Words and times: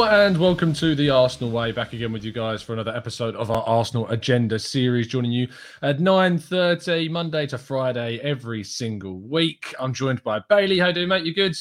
Hello 0.00 0.26
and 0.26 0.38
welcome 0.38 0.72
to 0.72 0.94
the 0.94 1.10
Arsenal 1.10 1.50
Way. 1.50 1.72
Back 1.72 1.92
again 1.92 2.10
with 2.10 2.24
you 2.24 2.32
guys 2.32 2.62
for 2.62 2.72
another 2.72 2.96
episode 2.96 3.36
of 3.36 3.50
our 3.50 3.62
Arsenal 3.64 4.08
Agenda 4.08 4.58
series. 4.58 5.06
Joining 5.06 5.30
you 5.30 5.46
at 5.82 5.98
9.30, 5.98 7.10
Monday 7.10 7.46
to 7.48 7.58
Friday, 7.58 8.18
every 8.22 8.64
single 8.64 9.20
week. 9.20 9.74
I'm 9.78 9.92
joined 9.92 10.22
by 10.22 10.40
Bailey. 10.48 10.78
How 10.78 10.86
do 10.86 11.00
you 11.00 11.06
doing, 11.06 11.08
mate? 11.10 11.26
You 11.26 11.34
good? 11.34 11.54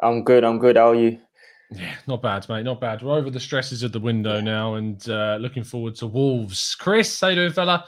I'm 0.00 0.22
good. 0.22 0.44
I'm 0.44 0.58
good. 0.58 0.76
How 0.76 0.90
are 0.90 0.94
you? 0.96 1.18
Yeah, 1.70 1.94
not 2.06 2.20
bad, 2.20 2.46
mate. 2.50 2.64
Not 2.64 2.78
bad. 2.78 3.00
We're 3.00 3.16
over 3.16 3.30
the 3.30 3.40
stresses 3.40 3.82
of 3.82 3.92
the 3.92 4.00
window 4.00 4.38
now 4.38 4.74
and 4.74 5.08
uh, 5.08 5.38
looking 5.40 5.64
forward 5.64 5.94
to 5.94 6.06
Wolves. 6.06 6.74
Chris, 6.74 7.18
how 7.18 7.28
you 7.28 7.36
doing, 7.36 7.52
fella? 7.52 7.86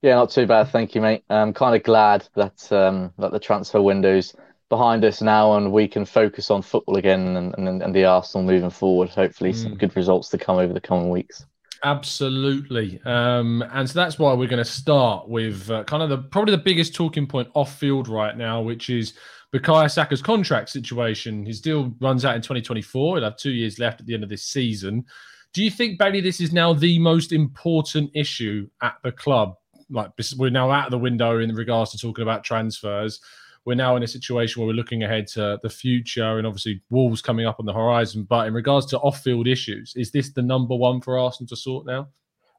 Yeah, 0.00 0.14
not 0.14 0.30
too 0.30 0.46
bad, 0.46 0.68
thank 0.68 0.94
you, 0.94 1.02
mate. 1.02 1.24
I'm 1.28 1.52
kind 1.52 1.76
of 1.76 1.82
glad 1.82 2.26
that 2.36 2.72
um, 2.72 3.12
that 3.18 3.32
the 3.32 3.38
transfer 3.38 3.82
window's 3.82 4.34
behind 4.70 5.04
us 5.04 5.20
now 5.20 5.56
and 5.56 5.70
we 5.70 5.86
can 5.86 6.06
focus 6.06 6.50
on 6.50 6.62
football 6.62 6.96
again 6.96 7.36
and, 7.36 7.54
and, 7.58 7.82
and 7.82 7.94
the 7.94 8.04
Arsenal 8.04 8.46
moving 8.46 8.70
forward. 8.70 9.10
Hopefully, 9.10 9.52
mm. 9.52 9.62
some 9.62 9.74
good 9.74 9.94
results 9.94 10.30
to 10.30 10.38
come 10.38 10.56
over 10.56 10.72
the 10.72 10.80
coming 10.80 11.10
weeks. 11.10 11.44
Absolutely, 11.82 13.00
um, 13.04 13.62
and 13.72 13.88
so 13.88 13.98
that's 13.98 14.18
why 14.18 14.32
we're 14.32 14.48
going 14.48 14.62
to 14.62 14.70
start 14.70 15.28
with 15.28 15.70
uh, 15.70 15.84
kind 15.84 16.02
of 16.02 16.08
the 16.08 16.18
probably 16.18 16.52
the 16.52 16.62
biggest 16.62 16.94
talking 16.94 17.26
point 17.26 17.48
off 17.54 17.78
field 17.78 18.08
right 18.08 18.36
now, 18.36 18.62
which 18.62 18.88
is 18.88 19.14
Bukayo 19.52 19.90
Saka's 19.90 20.22
contract 20.22 20.70
situation. 20.70 21.44
His 21.44 21.60
deal 21.60 21.92
runs 22.00 22.24
out 22.24 22.36
in 22.36 22.42
2024. 22.42 23.16
He'll 23.16 23.24
have 23.24 23.36
two 23.36 23.50
years 23.50 23.78
left 23.78 24.00
at 24.00 24.06
the 24.06 24.14
end 24.14 24.22
of 24.22 24.30
this 24.30 24.44
season. 24.44 25.04
Do 25.52 25.64
you 25.64 25.70
think, 25.70 25.98
Bailey, 25.98 26.20
this 26.20 26.40
is 26.40 26.52
now 26.52 26.72
the 26.72 26.98
most 27.00 27.32
important 27.32 28.10
issue 28.14 28.68
at 28.82 28.94
the 29.02 29.10
club? 29.10 29.56
Like 29.88 30.12
we're 30.36 30.50
now 30.50 30.70
out 30.70 30.84
of 30.84 30.90
the 30.92 30.98
window 30.98 31.40
in 31.40 31.52
regards 31.52 31.90
to 31.90 31.98
talking 31.98 32.22
about 32.22 32.44
transfers. 32.44 33.20
We're 33.64 33.74
now 33.74 33.96
in 33.96 34.02
a 34.02 34.08
situation 34.08 34.60
where 34.60 34.66
we're 34.66 34.74
looking 34.74 35.02
ahead 35.02 35.26
to 35.28 35.58
the 35.62 35.68
future 35.68 36.38
and 36.38 36.46
obviously 36.46 36.80
Wolves 36.90 37.20
coming 37.20 37.46
up 37.46 37.60
on 37.60 37.66
the 37.66 37.74
horizon. 37.74 38.24
But 38.24 38.46
in 38.46 38.54
regards 38.54 38.86
to 38.86 38.98
off-field 39.00 39.46
issues, 39.46 39.92
is 39.96 40.10
this 40.10 40.30
the 40.30 40.42
number 40.42 40.74
one 40.74 41.00
for 41.00 41.18
Arsenal 41.18 41.48
to 41.48 41.56
sort 41.56 41.86
now? 41.86 42.08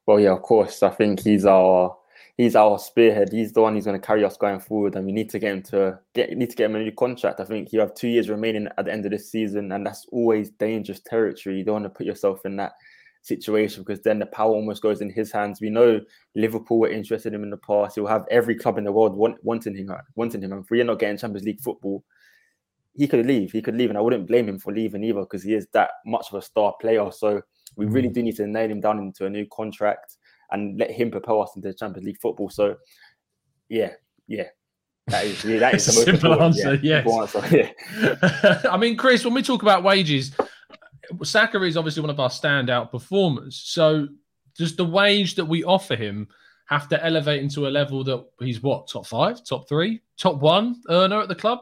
Well, 0.06 0.20
yeah, 0.20 0.32
of 0.32 0.42
course. 0.42 0.82
I 0.82 0.90
think 0.90 1.20
he's 1.20 1.44
our 1.44 1.96
he's 2.36 2.56
our 2.56 2.78
spearhead. 2.78 3.32
He's 3.32 3.52
the 3.52 3.62
one 3.62 3.74
who's 3.74 3.84
going 3.84 4.00
to 4.00 4.06
carry 4.06 4.24
us 4.24 4.36
going 4.36 4.60
forward, 4.60 4.94
and 4.96 5.06
we 5.06 5.12
need 5.12 5.30
to 5.30 5.38
get 5.38 5.52
him 5.52 5.62
to 5.64 5.98
get 6.14 6.36
need 6.36 6.50
to 6.50 6.56
get 6.56 6.66
him 6.66 6.76
a 6.76 6.82
new 6.82 6.92
contract. 6.92 7.40
I 7.40 7.44
think 7.44 7.72
you 7.72 7.80
have 7.80 7.94
two 7.94 8.08
years 8.08 8.28
remaining 8.28 8.68
at 8.78 8.84
the 8.84 8.92
end 8.92 9.04
of 9.04 9.10
this 9.10 9.30
season, 9.30 9.72
and 9.72 9.86
that's 9.86 10.06
always 10.10 10.50
dangerous 10.50 11.00
territory. 11.00 11.58
You 11.58 11.64
don't 11.64 11.82
want 11.82 11.84
to 11.84 11.90
put 11.90 12.06
yourself 12.06 12.44
in 12.44 12.56
that 12.56 12.72
situation 13.22 13.82
because 13.82 14.02
then 14.02 14.18
the 14.18 14.26
power 14.26 14.52
almost 14.52 14.82
goes 14.82 15.00
in 15.00 15.10
his 15.10 15.32
hands. 15.32 15.60
We 15.60 15.70
know 15.70 16.00
Liverpool 16.34 16.80
were 16.80 16.90
interested 16.90 17.28
in 17.28 17.36
him 17.36 17.44
in 17.44 17.50
the 17.50 17.56
past. 17.56 17.94
He'll 17.94 18.06
have 18.06 18.26
every 18.30 18.56
club 18.56 18.78
in 18.78 18.84
the 18.84 18.92
world 18.92 19.16
want, 19.16 19.42
wanting 19.42 19.76
him, 19.76 19.90
wanting 20.16 20.42
him. 20.42 20.52
And 20.52 20.64
if 20.64 20.70
we're 20.70 20.84
not 20.84 20.98
getting 20.98 21.16
Champions 21.16 21.46
League 21.46 21.60
football, 21.60 22.04
he 22.94 23.08
could 23.08 23.24
leave. 23.24 23.52
He 23.52 23.62
could 23.62 23.76
leave, 23.76 23.88
and 23.88 23.96
I 23.96 24.02
wouldn't 24.02 24.26
blame 24.26 24.48
him 24.48 24.58
for 24.58 24.72
leaving 24.72 25.02
either 25.04 25.20
because 25.20 25.42
he 25.42 25.54
is 25.54 25.66
that 25.72 25.90
much 26.04 26.26
of 26.30 26.38
a 26.38 26.42
star 26.42 26.74
player. 26.80 27.10
So 27.10 27.40
we 27.76 27.86
really 27.86 28.08
mm. 28.08 28.14
do 28.14 28.22
need 28.22 28.36
to 28.36 28.46
nail 28.46 28.70
him 28.70 28.80
down 28.80 28.98
into 28.98 29.24
a 29.24 29.30
new 29.30 29.46
contract 29.50 30.18
and 30.50 30.78
let 30.78 30.90
him 30.90 31.10
propel 31.10 31.42
us 31.42 31.52
into 31.56 31.72
Champions 31.72 32.06
League 32.06 32.20
football. 32.20 32.50
So, 32.50 32.76
yeah, 33.68 33.92
yeah. 34.26 34.48
That 35.06 35.24
is, 35.24 35.44
yeah, 35.44 35.58
that 35.58 35.74
is 35.74 35.86
the 35.86 35.92
simple 35.92 36.40
answer. 36.40 36.74
Yeah, 36.74 37.02
yes. 37.04 37.34
Answer, 37.34 37.56
yeah. 37.56 38.60
I 38.70 38.76
mean, 38.76 38.96
Chris, 38.96 39.24
when 39.24 39.34
we 39.34 39.42
talk 39.42 39.62
about 39.62 39.82
wages, 39.82 40.32
Saka 41.22 41.62
is 41.62 41.76
obviously 41.76 42.00
one 42.00 42.10
of 42.10 42.20
our 42.20 42.28
standout 42.28 42.90
performers. 42.90 43.56
So, 43.56 44.08
does 44.56 44.76
the 44.76 44.84
wage 44.84 45.34
that 45.36 45.44
we 45.44 45.64
offer 45.64 45.96
him 45.96 46.28
have 46.66 46.88
to 46.88 47.04
elevate 47.04 47.42
into 47.42 47.66
a 47.66 47.70
level 47.70 48.04
that 48.04 48.24
he's 48.40 48.62
what 48.62 48.88
top 48.88 49.06
five, 49.06 49.44
top 49.44 49.68
three, 49.68 50.00
top 50.16 50.36
one 50.36 50.80
earner 50.88 51.20
at 51.20 51.28
the 51.28 51.34
club? 51.34 51.60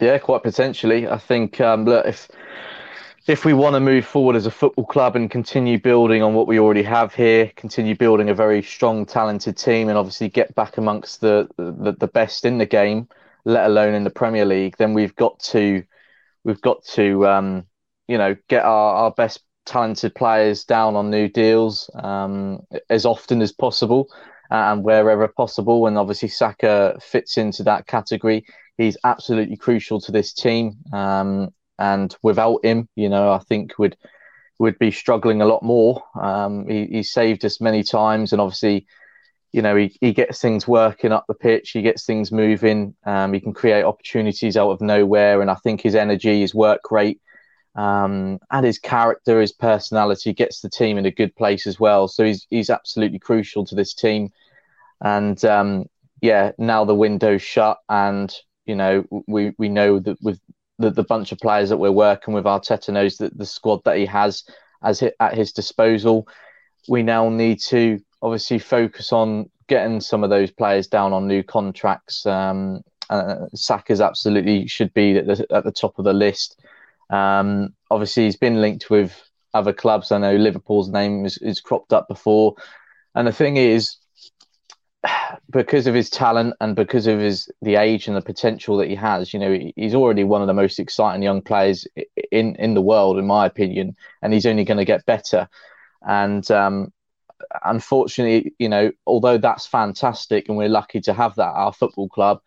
Yeah, 0.00 0.18
quite 0.18 0.42
potentially. 0.42 1.06
I 1.08 1.18
think 1.18 1.60
um, 1.60 1.84
look 1.84 2.06
if 2.06 2.28
if 3.26 3.44
we 3.44 3.52
want 3.52 3.74
to 3.74 3.80
move 3.80 4.06
forward 4.06 4.34
as 4.34 4.46
a 4.46 4.50
football 4.50 4.86
club 4.86 5.14
and 5.14 5.30
continue 5.30 5.78
building 5.78 6.22
on 6.22 6.34
what 6.34 6.46
we 6.46 6.58
already 6.58 6.82
have 6.82 7.14
here, 7.14 7.52
continue 7.54 7.94
building 7.94 8.30
a 8.30 8.34
very 8.34 8.62
strong, 8.62 9.04
talented 9.04 9.56
team, 9.56 9.88
and 9.88 9.98
obviously 9.98 10.28
get 10.28 10.54
back 10.54 10.78
amongst 10.78 11.20
the 11.20 11.48
the, 11.56 11.92
the 11.92 12.08
best 12.08 12.44
in 12.44 12.58
the 12.58 12.66
game, 12.66 13.08
let 13.44 13.66
alone 13.66 13.94
in 13.94 14.04
the 14.04 14.10
Premier 14.10 14.44
League, 14.46 14.76
then 14.78 14.94
we've 14.94 15.14
got 15.16 15.38
to 15.40 15.82
we've 16.44 16.60
got 16.62 16.82
to 16.84 17.26
um, 17.26 17.66
you 18.10 18.18
know 18.18 18.36
get 18.48 18.64
our, 18.64 18.94
our 18.94 19.10
best 19.12 19.40
talented 19.66 20.14
players 20.14 20.64
down 20.64 20.96
on 20.96 21.10
new 21.10 21.28
deals 21.28 21.88
um, 21.94 22.60
as 22.88 23.06
often 23.06 23.40
as 23.40 23.52
possible 23.52 24.08
and 24.50 24.82
wherever 24.82 25.28
possible. 25.28 25.86
And 25.86 25.96
obviously, 25.96 26.28
Saka 26.28 26.98
fits 27.00 27.38
into 27.38 27.62
that 27.64 27.86
category. 27.86 28.44
He's 28.76 28.96
absolutely 29.04 29.56
crucial 29.56 30.00
to 30.00 30.12
this 30.12 30.32
team. 30.32 30.78
Um, 30.92 31.50
and 31.78 32.14
without 32.22 32.64
him, 32.64 32.88
you 32.96 33.08
know, 33.08 33.32
I 33.32 33.38
think 33.38 33.78
would 33.78 33.96
would 34.58 34.78
be 34.78 34.90
struggling 34.90 35.40
a 35.40 35.46
lot 35.46 35.62
more. 35.62 36.02
Um, 36.20 36.68
he, 36.68 36.86
he 36.86 37.02
saved 37.02 37.44
us 37.46 37.60
many 37.60 37.82
times, 37.82 38.32
and 38.32 38.42
obviously, 38.42 38.86
you 39.52 39.62
know, 39.62 39.74
he, 39.74 39.96
he 40.02 40.12
gets 40.12 40.40
things 40.40 40.68
working 40.68 41.12
up 41.12 41.24
the 41.28 41.34
pitch. 41.34 41.70
He 41.70 41.80
gets 41.80 42.04
things 42.04 42.30
moving. 42.30 42.94
Um, 43.06 43.32
he 43.32 43.40
can 43.40 43.54
create 43.54 43.84
opportunities 43.84 44.56
out 44.58 44.70
of 44.70 44.82
nowhere, 44.82 45.40
and 45.40 45.50
I 45.50 45.54
think 45.54 45.80
his 45.80 45.94
energy, 45.94 46.40
his 46.40 46.54
work 46.54 46.90
rate, 46.90 47.20
um, 47.74 48.38
and 48.50 48.66
his 48.66 48.78
character, 48.78 49.40
his 49.40 49.52
personality 49.52 50.32
gets 50.32 50.60
the 50.60 50.68
team 50.68 50.98
in 50.98 51.06
a 51.06 51.10
good 51.10 51.34
place 51.36 51.66
as 51.66 51.78
well. 51.78 52.08
So 52.08 52.24
he's 52.24 52.46
he's 52.50 52.70
absolutely 52.70 53.18
crucial 53.18 53.64
to 53.66 53.74
this 53.74 53.94
team. 53.94 54.30
And 55.00 55.42
um, 55.44 55.86
yeah, 56.20 56.52
now 56.58 56.84
the 56.84 56.94
window's 56.94 57.42
shut, 57.42 57.78
and 57.88 58.34
you 58.66 58.74
know 58.74 59.04
we 59.26 59.52
we 59.58 59.68
know 59.68 59.98
that 60.00 60.18
with 60.20 60.40
the, 60.78 60.90
the 60.90 61.04
bunch 61.04 61.32
of 61.32 61.38
players 61.38 61.68
that 61.68 61.78
we're 61.78 61.92
working 61.92 62.34
with, 62.34 62.44
Arteta 62.44 62.92
knows 62.92 63.16
that 63.18 63.36
the 63.36 63.46
squad 63.46 63.82
that 63.84 63.96
he 63.96 64.06
has 64.06 64.44
as 64.82 65.02
at 65.20 65.34
his 65.34 65.52
disposal. 65.52 66.26
We 66.88 67.02
now 67.02 67.28
need 67.28 67.60
to 67.68 68.00
obviously 68.22 68.58
focus 68.58 69.12
on 69.12 69.50
getting 69.68 70.00
some 70.00 70.24
of 70.24 70.30
those 70.30 70.50
players 70.50 70.88
down 70.88 71.12
on 71.12 71.28
new 71.28 71.42
contracts. 71.42 72.26
Um, 72.26 72.82
uh, 73.08 73.46
Saka's 73.54 74.00
absolutely 74.00 74.66
should 74.66 74.92
be 74.94 75.16
at 75.16 75.26
the, 75.26 75.46
at 75.50 75.64
the 75.64 75.72
top 75.72 75.98
of 75.98 76.04
the 76.04 76.12
list. 76.12 76.60
Um, 77.10 77.74
obviously, 77.90 78.24
he's 78.24 78.36
been 78.36 78.60
linked 78.60 78.90
with 78.90 79.20
other 79.52 79.72
clubs. 79.72 80.12
I 80.12 80.18
know 80.18 80.36
Liverpool's 80.36 80.88
name 80.88 81.24
is, 81.24 81.38
is 81.38 81.60
cropped 81.60 81.92
up 81.92 82.08
before. 82.08 82.54
And 83.14 83.26
the 83.26 83.32
thing 83.32 83.56
is, 83.56 83.96
because 85.50 85.86
of 85.86 85.94
his 85.94 86.10
talent 86.10 86.54
and 86.60 86.76
because 86.76 87.06
of 87.06 87.18
his 87.18 87.50
the 87.62 87.76
age 87.76 88.06
and 88.06 88.16
the 88.16 88.22
potential 88.22 88.76
that 88.78 88.88
he 88.88 88.94
has, 88.94 89.32
you 89.32 89.40
know, 89.40 89.58
he's 89.76 89.94
already 89.94 90.24
one 90.24 90.40
of 90.40 90.46
the 90.46 90.54
most 90.54 90.78
exciting 90.78 91.22
young 91.22 91.42
players 91.42 91.86
in 92.30 92.54
in 92.56 92.74
the 92.74 92.82
world, 92.82 93.18
in 93.18 93.26
my 93.26 93.46
opinion, 93.46 93.96
and 94.22 94.32
he's 94.32 94.46
only 94.46 94.64
going 94.64 94.78
to 94.78 94.84
get 94.84 95.06
better. 95.06 95.48
And 96.06 96.48
um, 96.50 96.92
unfortunately, 97.64 98.54
you 98.58 98.68
know, 98.68 98.92
although 99.06 99.38
that's 99.38 99.66
fantastic 99.66 100.48
and 100.48 100.56
we're 100.56 100.68
lucky 100.68 101.00
to 101.02 101.12
have 101.12 101.34
that, 101.36 101.52
our 101.52 101.72
football 101.72 102.08
club, 102.08 102.40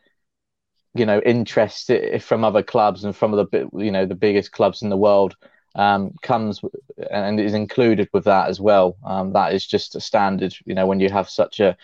you 0.96 1.06
know, 1.06 1.20
interest 1.22 1.92
from 2.22 2.44
other 2.44 2.64
clubs 2.64 3.04
and 3.04 3.16
from 3.16 3.32
the 3.32 3.70
you 3.78 3.92
know 3.92 4.06
the 4.06 4.16
biggest 4.16 4.52
clubs 4.52 4.82
in 4.82 4.90
the 4.90 4.98
world 4.98 5.36
um, 5.76 6.14
comes 6.22 6.62
and 7.10 7.40
is 7.40 7.54
included 7.54 8.10
with 8.14 8.26
that 8.26 8.50
as 8.50 8.60
well. 8.62 8.96
Um, 9.06 9.34
that 9.34 9.54
is 9.54 9.66
just 9.66 9.96
a 9.96 10.02
standard, 10.02 10.56
you 10.66 10.76
know, 10.76 10.86
when 10.86 11.00
you 11.00 11.10
have 11.10 11.30
such 11.30 11.60
a 11.60 11.76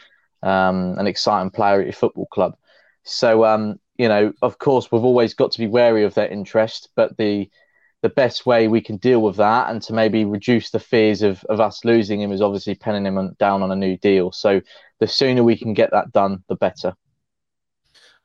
um, 0.43 0.97
an 0.97 1.07
exciting 1.07 1.49
player 1.49 1.79
at 1.79 1.87
your 1.87 1.93
football 1.93 2.27
club. 2.27 2.55
So, 3.03 3.45
um, 3.45 3.79
you 3.97 4.07
know, 4.07 4.33
of 4.41 4.59
course, 4.59 4.91
we've 4.91 5.03
always 5.03 5.33
got 5.33 5.51
to 5.51 5.59
be 5.59 5.67
wary 5.67 6.03
of 6.03 6.13
their 6.13 6.27
interest, 6.27 6.89
but 6.95 7.17
the 7.17 7.49
the 8.01 8.09
best 8.09 8.45
way 8.45 8.69
we 8.69 8.79
can 8.79 8.95
deal 8.95 9.21
with 9.21 9.35
that 9.35 9.69
and 9.69 9.81
to 9.81 9.93
maybe 9.93 10.23
reduce 10.23 10.69
the 10.69 10.79
fears 10.79 11.21
of, 11.21 11.43
of 11.49 11.59
us 11.59 11.83
losing 11.83 12.21
him 12.21 12.31
is 12.31 12.41
obviously 12.41 12.73
penning 12.73 13.05
him 13.05 13.35
down 13.39 13.61
on 13.61 13.71
a 13.71 13.75
new 13.75 13.97
deal. 13.97 14.31
So 14.31 14.61
the 14.99 15.07
sooner 15.07 15.43
we 15.43 15.57
can 15.57 15.73
get 15.73 15.91
that 15.91 16.13
done, 16.13 16.43
the 16.47 16.55
better. 16.55 16.95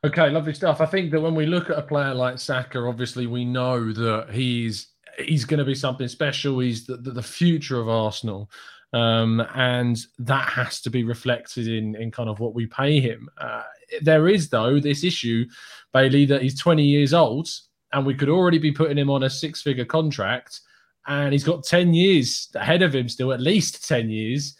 Okay, 0.05 0.29
lovely 0.29 0.53
stuff. 0.53 0.83
I 0.83 0.87
think 0.87 1.11
that 1.12 1.21
when 1.23 1.35
we 1.35 1.47
look 1.47 1.71
at 1.71 1.79
a 1.79 1.83
player 1.83 2.12
like 2.12 2.39
Saka, 2.39 2.79
obviously 2.79 3.27
we 3.27 3.47
know 3.47 3.91
that 3.91 4.29
he's 4.31 4.89
he's 5.19 5.47
going 5.47 5.59
to 5.59 5.65
be 5.65 5.75
something 5.75 6.09
special. 6.09 6.59
He's 6.59 6.87
the, 6.87 6.97
the, 6.99 7.23
future 7.23 7.81
of 7.81 7.89
Arsenal. 7.89 8.51
Um, 8.93 9.41
and 9.55 9.97
that 10.19 10.51
has 10.51 10.83
to 10.83 10.91
be 10.91 11.05
reflected 11.05 11.69
in 11.69 11.95
in 11.97 12.11
kind 12.11 12.29
of 12.29 12.39
what 12.39 12.55
we 12.55 12.67
pay 12.67 13.01
him. 13.01 13.31
Uh, 13.39 13.62
there 14.03 14.29
is 14.29 14.51
though 14.51 14.79
this 14.79 15.05
issue, 15.05 15.47
Bailey, 15.95 16.27
that 16.27 16.43
he's 16.43 16.61
20 16.61 16.85
years 16.85 17.15
old, 17.15 17.49
and 17.95 18.05
we 18.05 18.15
could 18.15 18.29
already 18.29 18.59
be 18.59 18.73
putting 18.73 18.99
him 18.99 19.09
on 19.09 19.23
a 19.23 19.31
six 19.31 19.62
figure 19.62 19.87
contract, 19.87 20.61
and 21.07 21.33
he's 21.33 21.45
got 21.45 21.65
10 21.65 21.95
years 21.95 22.50
ahead 22.57 22.83
of 22.83 22.95
him 22.95 23.09
still, 23.09 23.33
at 23.33 23.41
least 23.41 23.89
10 23.89 24.11
years. 24.11 24.55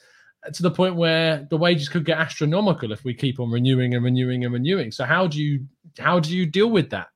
To 0.52 0.62
the 0.62 0.70
point 0.70 0.96
where 0.96 1.46
the 1.49 1.56
wages 1.56 1.88
could 1.88 2.05
get 2.05 2.19
astronomical 2.19 2.93
if 2.93 3.02
we 3.02 3.14
keep 3.14 3.41
on 3.41 3.50
renewing 3.50 3.94
and 3.94 4.05
renewing 4.05 4.44
and 4.44 4.52
renewing. 4.52 4.93
So 4.93 5.05
how 5.05 5.26
do 5.26 5.43
you 5.43 5.67
how 5.99 6.20
do 6.20 6.37
you 6.37 6.44
deal 6.44 6.70
with 6.70 6.91
that? 6.91 7.08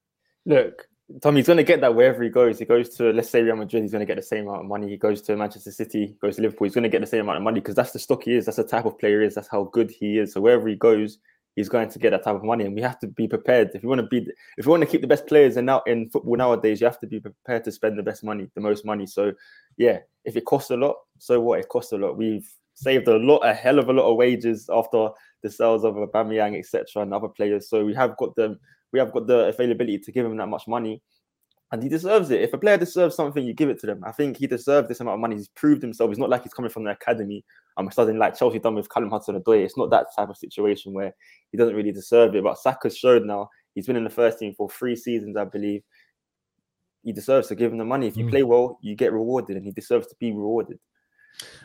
Look, 0.47 0.89
Tommy's 1.23 1.47
going 1.47 1.57
to 1.59 1.63
get 1.63 1.81
that 1.81 1.95
wherever 1.95 2.23
he 2.23 2.29
goes. 2.29 2.59
He 2.59 2.65
goes 2.65 2.91
to, 2.97 3.13
let's 3.13 3.31
say, 3.31 3.43
Real 3.43 3.57
Madrid, 3.57 3.83
he's 3.83 3.93
going 3.93 4.01
to 4.01 4.07
get 4.07 4.17
the 4.17 4.23
same 4.23 4.47
amount 4.47 4.63
of 4.63 4.67
money. 4.67 4.89
He 4.89 4.97
goes 4.97 5.23
to 5.23 5.37
Manchester 5.37 5.73
City, 5.73 6.17
goes 6.21 6.37
to 6.37 6.43
Liverpool, 6.43 6.67
he's 6.67 6.75
going 6.75 6.85
to 6.85 6.89
get 6.89 7.01
the 7.01 7.07
same 7.07 7.21
amount 7.21 7.39
of 7.39 7.43
money 7.43 7.61
because 7.61 7.75
that's 7.75 7.93
the 7.93 7.99
stock 7.99 8.25
he 8.25 8.35
is. 8.35 8.47
That's 8.47 8.57
the 8.57 8.65
type 8.65 8.85
of 8.85 8.99
player 8.99 9.21
he 9.21 9.27
is. 9.27 9.35
That's 9.35 9.49
how 9.49 9.65
good 9.65 9.91
he 9.91 10.19
is. 10.19 10.33
So 10.33 10.41
wherever 10.41 10.69
he 10.69 10.77
goes, 10.77 11.19
he's 11.57 11.69
going 11.69 11.89
to 11.89 11.99
get 11.99 12.11
that 12.11 12.25
type 12.25 12.37
of 12.37 12.45
money, 12.45 12.65
and 12.65 12.75
we 12.75 12.81
have 12.83 12.99
to 13.01 13.09
be 13.09 13.27
prepared. 13.27 13.71
If 13.75 13.83
you 13.83 13.89
want 13.89 14.01
to 14.01 14.07
be, 14.07 14.29
if 14.59 14.65
you 14.65 14.71
want 14.71 14.83
to 14.83 14.87
keep 14.87 15.01
the 15.01 15.07
best 15.07 15.27
players 15.27 15.57
in 15.57 15.65
now 15.65 15.83
in 15.87 16.09
football 16.11 16.37
nowadays, 16.37 16.81
you 16.81 16.87
have 16.87 17.01
to 17.01 17.07
be 17.07 17.21
prepared 17.21 17.65
to 17.65 17.73
spend 17.73 17.99
the 17.99 18.03
best 18.03 18.23
money, 18.23 18.49
the 18.55 18.61
most 18.61 18.85
money. 18.85 19.07
So, 19.07 19.33
yeah, 19.77 19.99
if 20.25 20.37
it 20.37 20.45
costs 20.45 20.71
a 20.71 20.77
lot, 20.77 20.97
so 21.19 21.41
what? 21.41 21.59
It 21.59 21.69
costs 21.69 21.93
a 21.93 21.99
lot. 21.99 22.17
We've 22.17 22.49
saved 22.83 23.09
a 23.09 23.17
lot, 23.17 23.39
a 23.39 23.55
hell 23.55 23.79
of 23.79 23.89
a 23.89 23.93
lot 23.93 24.11
of 24.11 24.17
wages 24.17 24.69
after 24.73 25.09
the 25.43 25.51
sales 25.51 25.85
of 25.85 25.95
Aubameyang, 25.95 26.59
etc., 26.59 27.03
and 27.03 27.15
other 27.15 27.29
players. 27.29 27.69
So 27.69 27.85
we 27.85 27.95
have 27.95 28.17
got 28.17 28.35
the 28.37 28.59
we 28.93 28.99
have 28.99 29.13
got 29.13 29.27
the 29.27 29.49
availability 29.49 29.99
to 29.99 30.13
give 30.13 30.25
him 30.25 30.37
that 30.39 30.49
much 30.49 30.67
money 30.67 31.03
and 31.71 31.83
he 31.83 31.89
deserves 31.89 32.31
it. 32.31 32.41
If 32.41 32.55
a 32.55 32.59
player 32.59 32.79
deserves 32.79 33.15
something, 33.15 33.45
you 33.45 33.53
give 33.53 33.69
it 33.69 33.79
to 33.81 33.87
them. 33.87 34.03
I 34.05 34.13
think 34.13 34.39
he 34.39 34.47
deserves 34.47 34.89
this 34.89 35.01
amount 35.01 35.17
of 35.17 35.21
money. 35.21 35.37
He's 35.37 35.49
proved 35.49 35.83
himself. 35.83 36.11
It's 36.11 36.19
not 36.19 36.31
like 36.31 36.43
he's 36.43 36.55
coming 36.55 36.71
from 36.71 36.85
the 36.85 36.93
academy. 36.93 37.45
I'm 37.77 37.91
starting 37.91 38.17
like 38.17 38.39
Chelsea 38.39 38.59
done 38.59 38.75
with 38.75 38.89
Callum 38.89 39.11
Hudson-Odoi. 39.11 39.65
It's 39.65 39.77
not 39.77 39.91
that 39.91 40.07
type 40.17 40.31
of 40.31 40.37
situation 40.39 40.95
where 40.95 41.15
he 41.53 41.59
doesn't 41.59 41.75
really 41.75 41.93
deserve 41.93 42.35
it. 42.35 42.43
But 42.43 42.59
Saka's 42.59 42.97
showed 42.97 43.27
now 43.27 43.51
he's 43.75 43.87
been 43.87 43.97
in 43.97 44.05
the 44.05 44.11
first 44.11 44.39
team 44.39 44.55
for 44.57 44.71
three 44.71 44.97
seasons, 44.97 45.37
I 45.37 45.45
believe. 45.45 45.83
He 47.05 47.13
deserves 47.13 47.49
to 47.49 47.55
give 47.55 47.71
him 47.71 47.79
the 47.79 47.85
money. 47.85 48.07
If 48.07 48.17
you 48.17 48.25
mm. 48.25 48.31
play 48.31 48.43
well, 48.45 48.79
you 48.81 48.97
get 48.97 49.13
rewarded, 49.13 49.57
and 49.57 49.65
he 49.65 49.73
deserves 49.73 50.07
to 50.09 50.17
be 50.19 50.33
rewarded. 50.33 50.79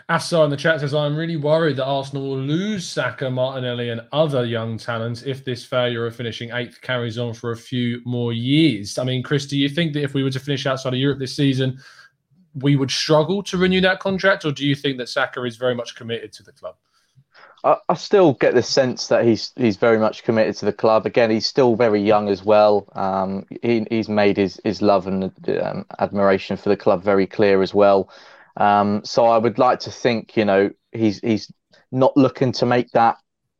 Assa 0.09 0.41
in 0.41 0.49
the 0.49 0.57
chat 0.57 0.81
says, 0.81 0.93
I'm 0.93 1.15
really 1.15 1.37
worried 1.37 1.77
that 1.77 1.85
Arsenal 1.85 2.29
will 2.29 2.39
lose 2.39 2.87
Saka, 2.87 3.29
Martinelli, 3.29 3.89
and 3.89 4.01
other 4.11 4.45
young 4.45 4.77
talents 4.77 5.23
if 5.23 5.45
this 5.45 5.63
failure 5.63 6.05
of 6.05 6.15
finishing 6.15 6.51
eighth 6.51 6.81
carries 6.81 7.17
on 7.17 7.33
for 7.33 7.51
a 7.51 7.57
few 7.57 8.01
more 8.05 8.33
years. 8.33 8.97
I 8.97 9.05
mean, 9.05 9.23
Chris, 9.23 9.45
do 9.45 9.57
you 9.57 9.69
think 9.69 9.93
that 9.93 10.03
if 10.03 10.13
we 10.13 10.23
were 10.23 10.29
to 10.31 10.39
finish 10.39 10.65
outside 10.65 10.93
of 10.93 10.99
Europe 10.99 11.19
this 11.19 11.35
season, 11.35 11.79
we 12.55 12.75
would 12.75 12.91
struggle 12.91 13.41
to 13.43 13.57
renew 13.57 13.81
that 13.81 13.99
contract, 13.99 14.45
or 14.45 14.51
do 14.51 14.65
you 14.65 14.75
think 14.75 14.97
that 14.97 15.09
Saka 15.09 15.43
is 15.43 15.55
very 15.55 15.73
much 15.73 15.95
committed 15.95 16.33
to 16.33 16.43
the 16.43 16.51
club? 16.51 16.75
I, 17.63 17.77
I 17.87 17.93
still 17.93 18.33
get 18.33 18.53
the 18.53 18.61
sense 18.61 19.07
that 19.07 19.25
he's 19.25 19.53
he's 19.55 19.77
very 19.77 19.97
much 19.97 20.23
committed 20.23 20.55
to 20.57 20.65
the 20.65 20.73
club. 20.73 21.05
Again, 21.05 21.31
he's 21.31 21.45
still 21.45 21.75
very 21.75 22.01
young 22.01 22.29
as 22.29 22.43
well. 22.43 22.87
Um, 22.93 23.45
he, 23.61 23.85
he's 23.89 24.09
made 24.09 24.37
his 24.37 24.59
his 24.63 24.81
love 24.81 25.07
and 25.07 25.31
um, 25.61 25.85
admiration 25.99 26.57
for 26.57 26.69
the 26.69 26.77
club 26.77 27.03
very 27.03 27.25
clear 27.25 27.61
as 27.61 27.73
well. 27.73 28.09
Um, 28.57 29.01
so 29.03 29.25
I 29.25 29.37
would 29.37 29.57
like 29.57 29.79
to 29.81 29.91
think, 29.91 30.37
you 30.37 30.45
know, 30.45 30.69
he's 30.91 31.19
he's 31.19 31.51
not 31.91 32.15
looking 32.15 32.51
to 32.53 32.65
make 32.65 32.89
that 32.91 33.17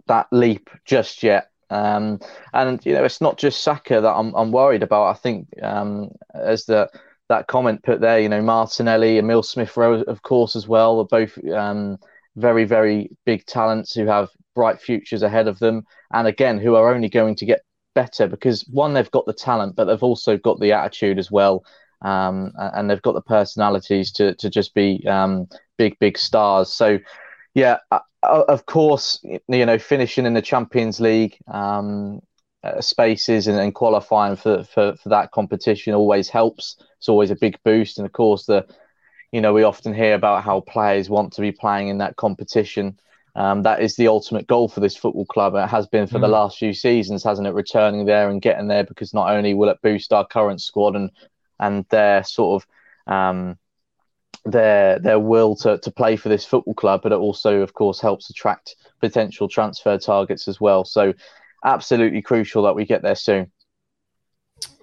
that 0.08 0.28
leap 0.32 0.70
just 0.86 1.24
yet. 1.24 1.50
Um, 1.70 2.20
and 2.54 2.86
you 2.86 2.94
know, 2.94 3.04
it's 3.04 3.22
not 3.22 3.38
just 3.38 3.64
Saka 3.64 4.02
that 4.02 4.14
I'm 4.14 4.34
I'm 4.36 4.52
worried 4.52 4.84
about. 4.84 5.08
I 5.08 5.14
think 5.14 5.48
um, 5.62 6.12
as 6.34 6.66
the 6.66 6.90
that 7.30 7.48
comment 7.48 7.84
put 7.84 8.02
there, 8.02 8.20
you 8.20 8.30
know, 8.30 8.42
Martinelli, 8.42 9.18
Emile 9.18 9.44
Smith 9.44 9.76
Rowe, 9.78 10.02
of 10.02 10.22
course, 10.22 10.56
as 10.56 10.68
well, 10.68 11.00
are 11.00 11.06
both 11.06 11.38
um, 11.52 11.98
very 12.36 12.66
very 12.66 13.10
big 13.26 13.46
talents 13.46 13.94
who 13.94 14.06
have 14.06 14.30
bright 14.56 14.80
futures 14.80 15.24
ahead 15.24 15.48
of 15.48 15.58
them, 15.60 15.84
and 16.14 16.28
again, 16.28 16.60
who 16.60 16.76
are 16.76 16.94
only 16.94 17.10
going 17.10 17.36
to 17.36 17.46
get 17.46 17.62
better 17.96 18.28
because 18.28 18.68
one, 18.72 18.94
they've 18.94 19.12
got 19.12 19.26
the 19.26 19.34
talent, 19.34 19.76
but 19.76 19.86
they've 19.86 20.04
also 20.04 20.38
got 20.38 20.60
the 20.60 20.72
attitude 20.74 21.20
as 21.20 21.32
well 21.32 21.64
um, 22.04 22.52
and 22.58 22.90
they've 22.90 23.02
got 23.02 23.14
the 23.14 23.22
personalities 23.22 24.12
to 24.14 24.36
to 24.36 24.50
just 24.50 24.74
be 24.74 25.06
um, 25.08 25.48
big 25.78 25.98
big 26.00 26.18
stars. 26.18 26.72
So 26.72 27.00
yeah, 27.54 27.78
uh, 27.92 28.00
uh, 28.24 28.44
of 28.48 28.66
course, 28.66 29.20
you 29.24 29.66
know, 29.66 29.78
finishing 29.78 30.26
in 30.26 30.34
the 30.34 30.42
Champions 30.42 31.00
League 31.00 31.38
um, 31.48 32.22
uh, 32.64 32.82
spaces 32.82 33.48
and, 33.48 33.60
and, 33.60 33.76
qualifying 33.76 34.36
for, 34.36 34.64
for 34.64 34.96
for 34.96 35.10
that 35.10 35.32
competition 35.32 35.94
always 35.94 36.30
helps. 36.30 36.78
It's 36.98 37.10
always 37.10 37.32
a 37.32 37.36
big 37.36 37.58
boost, 37.64 37.98
and 37.98 38.06
of 38.06 38.14
course 38.14 38.46
the 38.46 38.66
you 39.32 39.42
know 39.42 39.54
we 39.54 39.64
often 39.64 39.94
hear 39.94 40.16
about 40.16 40.44
how 40.44 40.62
players 40.62 41.10
want 41.10 41.34
to 41.34 41.42
be 41.42 41.52
playing 41.52 41.90
in 41.90 42.00
that 42.00 42.16
competition. 42.16 43.00
Um, 43.36 43.64
that 43.64 43.82
is 43.82 43.96
the 43.96 44.08
ultimate 44.08 44.46
goal 44.46 44.68
for 44.68 44.80
this 44.80 44.96
football 44.96 45.26
club. 45.26 45.56
It 45.56 45.68
has 45.68 45.88
been 45.88 46.06
for 46.06 46.20
mm. 46.20 46.22
the 46.22 46.28
last 46.28 46.60
few 46.60 46.72
seasons, 46.72 47.24
hasn't 47.24 47.48
it? 47.48 47.54
Returning 47.54 48.06
there 48.06 48.30
and 48.30 48.42
getting 48.42 48.68
there 48.68 48.84
because 48.84 49.12
not 49.14 49.32
only 49.32 49.56
will 49.56 49.70
it 49.70 49.82
boost 49.82 50.14
our 50.14 50.26
current 50.26 50.62
squad 50.62 50.96
and 50.96 51.10
and 51.64 51.86
their 51.90 52.24
sort 52.24 52.64
of 52.64 53.14
um, 53.14 53.58
their 54.46 55.00
their 55.00 55.20
will 55.20 55.56
to, 55.58 55.78
to 55.80 55.92
play 55.92 56.16
for 56.16 56.30
this 56.30 56.46
football 56.46 56.74
club, 56.74 57.02
but 57.04 57.12
it 57.12 57.16
also, 57.16 57.62
of 57.62 57.74
course, 57.74 58.00
helps 58.00 58.30
attract 58.30 58.76
potential 59.00 59.48
transfer 59.48 59.98
targets 59.98 60.48
as 60.48 60.60
well. 60.60 60.84
So, 60.84 61.14
absolutely 61.66 62.22
crucial 62.22 62.64
that 62.64 62.76
we 62.76 62.86
get 62.86 63.02
there 63.02 63.16
soon 63.16 63.52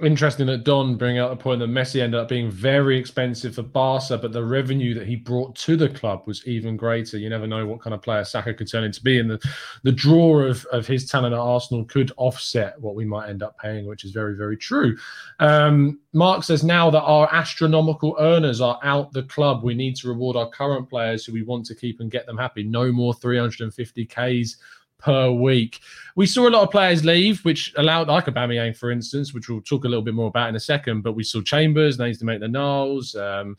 interesting 0.02 0.46
that 0.46 0.64
Don 0.64 0.96
bring 0.96 1.18
out 1.18 1.30
the 1.30 1.36
point 1.36 1.60
that 1.60 1.68
Messi 1.68 2.00
ended 2.00 2.20
up 2.20 2.28
being 2.28 2.50
very 2.50 2.98
expensive 2.98 3.54
for 3.54 3.62
Barca, 3.62 4.18
but 4.18 4.32
the 4.32 4.44
revenue 4.44 4.94
that 4.94 5.06
he 5.06 5.16
brought 5.16 5.54
to 5.56 5.76
the 5.76 5.88
club 5.88 6.22
was 6.26 6.46
even 6.46 6.76
greater. 6.76 7.18
You 7.18 7.28
never 7.28 7.46
know 7.46 7.66
what 7.66 7.80
kind 7.80 7.94
of 7.94 8.02
player 8.02 8.24
Saka 8.24 8.54
could 8.54 8.70
turn 8.70 8.84
into 8.84 9.02
be, 9.02 9.18
and 9.18 9.30
the, 9.30 9.50
the 9.82 9.92
draw 9.92 10.40
of, 10.40 10.64
of 10.72 10.86
his 10.86 11.10
talent 11.10 11.34
at 11.34 11.40
Arsenal 11.40 11.84
could 11.84 12.12
offset 12.16 12.80
what 12.80 12.94
we 12.94 13.04
might 13.04 13.28
end 13.28 13.42
up 13.42 13.58
paying, 13.58 13.86
which 13.86 14.04
is 14.04 14.10
very, 14.10 14.36
very 14.36 14.56
true. 14.56 14.96
Um, 15.38 16.00
Mark 16.12 16.44
says 16.44 16.64
now 16.64 16.90
that 16.90 17.02
our 17.02 17.28
astronomical 17.32 18.16
earners 18.18 18.60
are 18.60 18.78
out 18.82 19.12
the 19.12 19.22
club, 19.24 19.62
we 19.62 19.74
need 19.74 19.96
to 19.96 20.08
reward 20.08 20.36
our 20.36 20.50
current 20.50 20.88
players 20.88 21.24
who 21.24 21.32
we 21.32 21.42
want 21.42 21.66
to 21.66 21.74
keep 21.74 22.00
and 22.00 22.10
get 22.10 22.26
them 22.26 22.38
happy. 22.38 22.62
No 22.62 22.90
more 22.90 23.14
350Ks 23.14 24.56
per 25.00 25.30
week. 25.30 25.80
We 26.16 26.26
saw 26.26 26.48
a 26.48 26.50
lot 26.50 26.62
of 26.62 26.70
players 26.70 27.04
leave, 27.04 27.44
which 27.44 27.72
allowed 27.76 28.08
like 28.08 28.26
Aubameyang, 28.26 28.76
for 28.76 28.90
instance, 28.90 29.32
which 29.32 29.48
we'll 29.48 29.60
talk 29.62 29.84
a 29.84 29.88
little 29.88 30.04
bit 30.04 30.14
more 30.14 30.28
about 30.28 30.48
in 30.48 30.56
a 30.56 30.60
second. 30.60 31.02
But 31.02 31.12
we 31.12 31.24
saw 31.24 31.40
Chambers, 31.40 31.98
names 31.98 32.18
to 32.18 32.24
make 32.24 32.40
the 32.40 32.48
Knowles. 32.48 33.14
Um, 33.14 33.56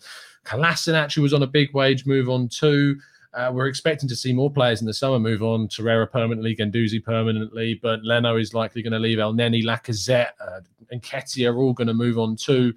actually 0.48 1.24
was 1.24 1.34
on 1.34 1.44
a 1.44 1.48
big 1.48 1.74
wage 1.74 2.06
move 2.06 2.30
on 2.30 2.48
too. 2.50 3.00
Uh, 3.34 3.50
we're 3.54 3.68
expecting 3.68 4.10
to 4.10 4.16
see 4.16 4.34
more 4.34 4.52
players 4.52 4.82
in 4.82 4.88
the 4.88 4.94
summer 4.94 5.18
move 5.18 5.42
on. 5.42 5.68
Torreira 5.68 6.10
permanently, 6.12 6.56
Guendouzi 6.56 7.02
permanently, 7.02 7.80
but 7.82 8.04
Leno 8.04 8.36
is 8.36 8.54
likely 8.54 8.82
going 8.82 8.92
to 8.92 9.00
leave. 9.00 9.20
Elneny, 9.20 9.64
Lacazette, 9.64 10.32
uh, 10.46 10.60
and 10.92 11.02
Nketiah 11.02 11.54
are 11.54 11.58
all 11.58 11.74
going 11.74 11.88
to 11.88 11.94
move 11.94 12.20
on 12.20 12.36
too. 12.36 12.74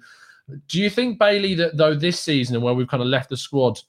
Do 0.67 0.79
you 0.79 0.89
think 0.89 1.19
Bailey 1.19 1.55
that 1.55 1.75
though 1.75 1.95
this 1.95 2.19
season 2.19 2.55
and 2.55 2.63
where 2.63 2.73
we've 2.73 2.87
kind 2.87 3.03
of 3.03 3.09
left 3.09 3.29
the 3.29 3.37
squad, 3.37 3.79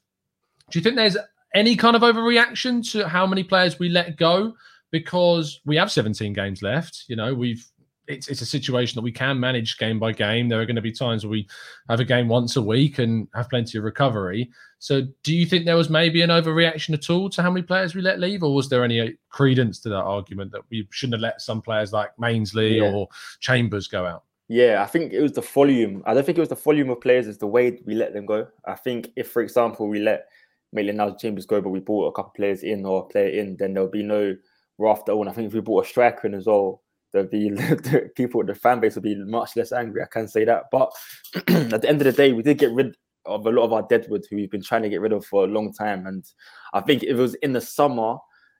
do 0.70 0.78
you 0.78 0.82
think 0.82 0.96
there's 0.96 1.16
any 1.56 1.74
kind 1.74 1.96
of 1.96 2.02
overreaction 2.02 2.88
to 2.92 3.08
how 3.08 3.26
many 3.26 3.42
players 3.42 3.78
we 3.78 3.88
let 3.88 4.16
go 4.16 4.54
because 4.92 5.60
we 5.64 5.74
have 5.76 5.90
17 5.90 6.32
games 6.34 6.62
left. 6.62 7.04
You 7.08 7.16
know, 7.16 7.34
we've 7.34 7.66
it's 8.08 8.28
it's 8.28 8.42
a 8.42 8.46
situation 8.46 8.94
that 8.96 9.02
we 9.02 9.10
can 9.10 9.40
manage 9.40 9.78
game 9.78 9.98
by 9.98 10.12
game. 10.12 10.48
There 10.48 10.60
are 10.60 10.66
going 10.66 10.76
to 10.76 10.82
be 10.82 10.92
times 10.92 11.24
where 11.24 11.30
we 11.30 11.48
have 11.88 11.98
a 11.98 12.04
game 12.04 12.28
once 12.28 12.54
a 12.54 12.62
week 12.62 12.98
and 12.98 13.26
have 13.34 13.48
plenty 13.48 13.78
of 13.78 13.84
recovery. 13.84 14.50
So, 14.78 15.02
do 15.24 15.34
you 15.34 15.46
think 15.46 15.64
there 15.64 15.76
was 15.76 15.90
maybe 15.90 16.22
an 16.22 16.30
overreaction 16.30 16.94
at 16.94 17.10
all 17.10 17.28
to 17.30 17.42
how 17.42 17.50
many 17.50 17.64
players 17.64 17.94
we 17.94 18.02
let 18.02 18.20
leave, 18.20 18.42
or 18.42 18.54
was 18.54 18.68
there 18.68 18.84
any 18.84 19.00
uh, 19.00 19.08
credence 19.30 19.80
to 19.80 19.88
that 19.88 19.96
argument 20.02 20.52
that 20.52 20.62
we 20.70 20.86
shouldn't 20.90 21.14
have 21.14 21.22
let 21.22 21.40
some 21.40 21.62
players 21.62 21.92
like 21.92 22.10
Mainsley 22.18 22.76
yeah. 22.76 22.92
or 22.92 23.08
Chambers 23.40 23.88
go 23.88 24.06
out? 24.06 24.24
Yeah, 24.48 24.82
I 24.82 24.86
think 24.86 25.12
it 25.12 25.22
was 25.22 25.32
the 25.32 25.40
volume. 25.40 26.04
I 26.06 26.14
don't 26.14 26.24
think 26.24 26.38
it 26.38 26.42
was 26.42 26.50
the 26.50 26.54
volume 26.54 26.90
of 26.90 27.00
players; 27.00 27.26
it's 27.26 27.38
the 27.38 27.48
way 27.48 27.80
we 27.84 27.94
let 27.94 28.12
them 28.12 28.26
go. 28.26 28.46
I 28.64 28.74
think 28.74 29.10
if, 29.16 29.30
for 29.32 29.42
example, 29.42 29.88
we 29.88 29.98
let 29.98 30.28
Maitland 30.72 30.98
Niles 30.98 31.20
Chambers 31.20 31.46
go, 31.46 31.60
but 31.60 31.70
we 31.70 31.80
brought 31.80 32.08
a 32.08 32.12
couple 32.12 32.32
players 32.36 32.62
in 32.62 32.84
or 32.84 33.02
a 33.02 33.06
player 33.06 33.28
in, 33.28 33.56
then 33.56 33.74
there'll 33.74 33.88
be 33.88 34.02
no 34.02 34.36
raft 34.78 35.08
on. 35.08 35.28
I 35.28 35.32
think 35.32 35.48
if 35.48 35.54
we 35.54 35.60
brought 35.60 35.86
a 35.86 35.88
striker 35.88 36.26
in 36.26 36.34
as 36.34 36.46
well, 36.46 36.82
there'll 37.12 37.28
be 37.28 37.50
the 37.50 38.10
people, 38.16 38.44
the 38.44 38.54
fan 38.54 38.80
base 38.80 38.94
will 38.94 39.02
be 39.02 39.14
much 39.14 39.56
less 39.56 39.72
angry. 39.72 40.02
I 40.02 40.06
can 40.06 40.28
say 40.28 40.44
that. 40.44 40.64
But 40.70 40.92
at 41.34 41.82
the 41.82 41.88
end 41.88 42.00
of 42.00 42.04
the 42.06 42.12
day, 42.12 42.32
we 42.32 42.42
did 42.42 42.58
get 42.58 42.72
rid 42.72 42.96
of 43.24 43.46
a 43.46 43.50
lot 43.50 43.64
of 43.64 43.72
our 43.72 43.82
deadwood 43.82 44.24
who 44.28 44.36
we've 44.36 44.50
been 44.50 44.62
trying 44.62 44.82
to 44.82 44.88
get 44.88 45.00
rid 45.00 45.12
of 45.12 45.24
for 45.24 45.44
a 45.44 45.48
long 45.48 45.72
time. 45.72 46.06
And 46.06 46.24
I 46.72 46.80
think 46.80 47.02
if 47.02 47.10
it 47.10 47.14
was 47.14 47.34
in 47.36 47.52
the 47.52 47.60
summer, 47.60 48.16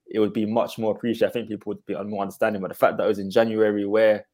it 0.09 0.21
would 0.21 0.33
be 0.33 0.47
much 0.47 0.79
more 0.79 0.93
appreciated. 0.93 1.31
I 1.31 1.33
think 1.33 1.49
people 1.49 1.71
would 1.71 1.87
be 1.87 1.95
more 2.05 2.23
understanding. 2.23 2.63
But 2.63 2.69
the 2.69 2.75
fact 2.75 2.97
that 2.97 3.05
it 3.05 3.09
was 3.09 3.19
in 3.19 3.31
January 3.31 3.87
where 3.87 4.27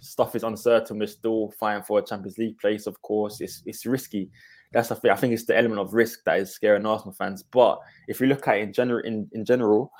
stuff 0.00 0.34
is 0.36 0.44
uncertain, 0.44 0.98
we're 0.98 1.06
still 1.06 1.52
fighting 1.58 1.82
for 1.82 1.98
a 1.98 2.04
Champions 2.04 2.38
League 2.38 2.58
place, 2.58 2.86
of 2.86 3.00
course, 3.02 3.40
it's 3.40 3.62
it's 3.66 3.86
risky 3.86 4.30
that's 4.72 4.88
the 4.88 4.96
thing. 4.96 5.10
I 5.10 5.16
think 5.16 5.32
it's 5.32 5.46
the 5.46 5.56
element 5.56 5.80
of 5.80 5.94
risk 5.94 6.20
that 6.24 6.38
is 6.38 6.52
scaring 6.52 6.86
Arsenal 6.86 7.14
fans. 7.14 7.42
But 7.42 7.78
if 8.08 8.20
you 8.20 8.26
look 8.26 8.46
at 8.48 8.58
it 8.58 8.62
in 8.62 8.72
general, 8.72 9.04
in, 9.04 9.28
in 9.32 9.44
general, 9.44 9.92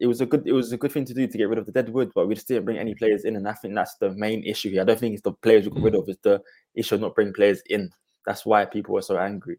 it 0.00 0.06
was 0.06 0.20
a 0.20 0.26
good 0.26 0.46
it 0.46 0.52
was 0.52 0.72
a 0.72 0.76
good 0.76 0.92
thing 0.92 1.04
to 1.06 1.14
do 1.14 1.26
to 1.26 1.38
get 1.38 1.48
rid 1.48 1.58
of 1.58 1.66
the 1.66 1.72
dead 1.72 1.88
wood, 1.88 2.12
but 2.14 2.26
we 2.26 2.34
just 2.34 2.48
didn't 2.48 2.64
bring 2.64 2.78
any 2.78 2.94
players 2.94 3.24
in, 3.24 3.36
and 3.36 3.48
I 3.48 3.52
think 3.54 3.74
that's 3.74 3.96
the 3.96 4.10
main 4.10 4.44
issue 4.44 4.70
here. 4.70 4.82
I 4.82 4.84
don't 4.84 4.98
think 4.98 5.14
it's 5.14 5.22
the 5.22 5.32
players 5.32 5.64
we 5.64 5.70
got 5.70 5.82
rid 5.82 5.94
of; 5.94 6.08
it's 6.08 6.20
the 6.22 6.42
issue 6.74 6.96
of 6.96 7.00
not 7.00 7.14
bringing 7.14 7.34
players 7.34 7.62
in. 7.66 7.90
That's 8.26 8.44
why 8.44 8.64
people 8.64 8.96
are 8.98 9.02
so 9.02 9.18
angry. 9.18 9.58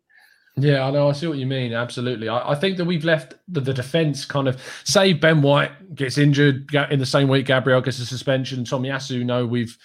Yeah, 0.60 0.86
I 0.86 0.92
know. 0.92 1.08
I 1.08 1.12
see 1.12 1.28
what 1.28 1.38
you 1.38 1.46
mean. 1.46 1.74
Absolutely. 1.74 2.30
I, 2.30 2.52
I 2.52 2.56
think 2.56 2.78
that 2.78 2.86
we've 2.86 3.04
left 3.04 3.36
the, 3.48 3.62
the 3.62 3.74
defense 3.74 4.26
kind 4.26 4.48
of 4.48 4.60
say 4.84 5.14
Ben 5.14 5.44
White 5.44 5.94
gets 5.94 6.18
injured 6.18 6.74
in 6.90 7.00
the 7.00 7.06
same 7.06 7.28
week, 7.28 7.46
Gabriel 7.46 7.80
gets 7.80 8.00
a 8.00 8.06
suspension, 8.06 8.64
Tomiyasu. 8.64 9.24
No, 9.24 9.46
we've 9.46 9.78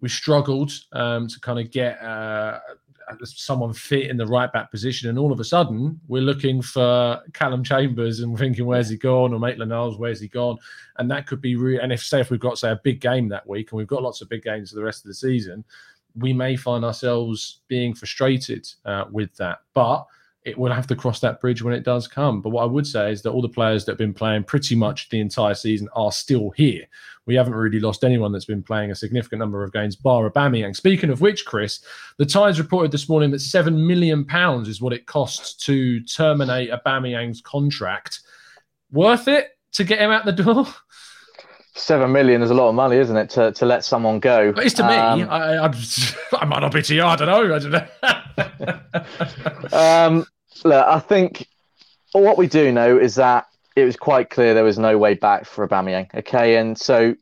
we 0.00 0.08
struggled 0.08 0.70
um, 0.92 1.26
to 1.28 1.40
kind 1.40 1.58
of 1.58 1.70
get 1.70 2.00
uh, 2.02 2.60
someone 3.24 3.72
fit 3.72 4.10
in 4.10 4.16
the 4.16 4.26
right 4.26 4.52
back 4.52 4.70
position, 4.70 5.08
and 5.08 5.18
all 5.18 5.32
of 5.32 5.40
a 5.40 5.44
sudden 5.44 6.00
we're 6.08 6.22
looking 6.22 6.62
for 6.62 7.20
Callum 7.32 7.64
Chambers 7.64 8.20
and 8.20 8.38
thinking, 8.38 8.66
where's 8.66 8.88
he 8.88 8.96
gone? 8.96 9.32
Or 9.32 9.38
Maitland 9.38 9.70
Niles, 9.70 9.98
where's 9.98 10.20
he 10.20 10.28
gone? 10.28 10.58
And 10.98 11.10
that 11.10 11.26
could 11.26 11.40
be 11.40 11.56
real. 11.56 11.80
And 11.80 11.92
if 11.92 12.02
say 12.02 12.20
if 12.20 12.30
we've 12.30 12.40
got 12.40 12.58
say 12.58 12.70
a 12.70 12.80
big 12.82 13.00
game 13.00 13.28
that 13.28 13.46
week, 13.46 13.72
and 13.72 13.78
we've 13.78 13.86
got 13.86 14.02
lots 14.02 14.20
of 14.20 14.28
big 14.28 14.42
games 14.42 14.70
for 14.70 14.76
the 14.76 14.84
rest 14.84 15.04
of 15.04 15.08
the 15.08 15.14
season, 15.14 15.64
we 16.16 16.32
may 16.32 16.56
find 16.56 16.84
ourselves 16.84 17.60
being 17.68 17.94
frustrated 17.94 18.66
uh, 18.84 19.04
with 19.10 19.34
that. 19.36 19.58
But 19.74 20.06
it 20.44 20.58
will 20.58 20.72
have 20.72 20.86
to 20.88 20.96
cross 20.96 21.20
that 21.20 21.40
bridge 21.40 21.62
when 21.62 21.74
it 21.74 21.84
does 21.84 22.06
come. 22.06 22.42
But 22.42 22.50
what 22.50 22.62
I 22.62 22.66
would 22.66 22.86
say 22.86 23.10
is 23.10 23.22
that 23.22 23.30
all 23.30 23.40
the 23.40 23.48
players 23.48 23.84
that 23.84 23.92
have 23.92 23.98
been 23.98 24.12
playing 24.12 24.44
pretty 24.44 24.74
much 24.74 25.08
the 25.08 25.20
entire 25.20 25.54
season 25.54 25.88
are 25.94 26.12
still 26.12 26.50
here. 26.50 26.84
We 27.26 27.34
haven't 27.34 27.54
really 27.54 27.80
lost 27.80 28.04
anyone 28.04 28.32
that's 28.32 28.44
been 28.44 28.62
playing 28.62 28.90
a 28.90 28.94
significant 28.94 29.38
number 29.38 29.64
of 29.64 29.72
games, 29.72 29.96
bar 29.96 30.28
Aubameyang. 30.28 30.76
Speaking 30.76 31.08
of 31.08 31.22
which, 31.22 31.46
Chris, 31.46 31.80
the 32.18 32.26
Times 32.26 32.58
reported 32.58 32.92
this 32.92 33.08
morning 33.08 33.30
that 33.30 33.40
seven 33.40 33.86
million 33.86 34.26
pounds 34.26 34.68
is 34.68 34.82
what 34.82 34.92
it 34.92 35.06
costs 35.06 35.54
to 35.64 36.00
terminate 36.00 36.70
Aubameyang's 36.70 37.40
contract. 37.40 38.20
Worth 38.92 39.28
it 39.28 39.56
to 39.72 39.84
get 39.84 40.00
him 40.00 40.10
out 40.10 40.26
the 40.26 40.32
door? 40.32 40.66
Seven 41.76 42.12
million 42.12 42.42
is 42.42 42.50
a 42.50 42.54
lot 42.54 42.68
of 42.68 42.74
money, 42.74 42.98
isn't 42.98 43.16
it, 43.16 43.30
to, 43.30 43.52
to 43.52 43.66
let 43.66 43.84
someone 43.84 44.20
go? 44.20 44.52
But 44.52 44.66
it's 44.66 44.74
to 44.74 44.84
um, 44.84 45.18
me. 45.18 45.24
I, 45.24 45.64
I, 45.64 45.74
I, 46.38 46.44
might 46.44 46.60
not 46.60 46.72
be 46.72 46.82
to 46.82 46.94
you. 46.94 47.02
I 47.02 47.16
don't 47.16 47.26
know. 47.26 47.52
I 47.54 47.58
don't 47.58 47.72
know. 49.72 49.72
um, 50.18 50.26
look, 50.64 50.86
I 50.86 50.98
think 51.00 51.48
what 52.12 52.38
we 52.38 52.46
do 52.46 52.72
know 52.72 52.98
is 52.98 53.16
that 53.16 53.46
it 53.76 53.84
was 53.84 53.96
quite 53.96 54.30
clear 54.30 54.54
there 54.54 54.64
was 54.64 54.78
no 54.78 54.98
way 54.98 55.14
back 55.14 55.46
for 55.46 55.66
Aubameyang. 55.66 56.14
Okay, 56.14 56.56
and 56.56 56.78
so 56.78 57.14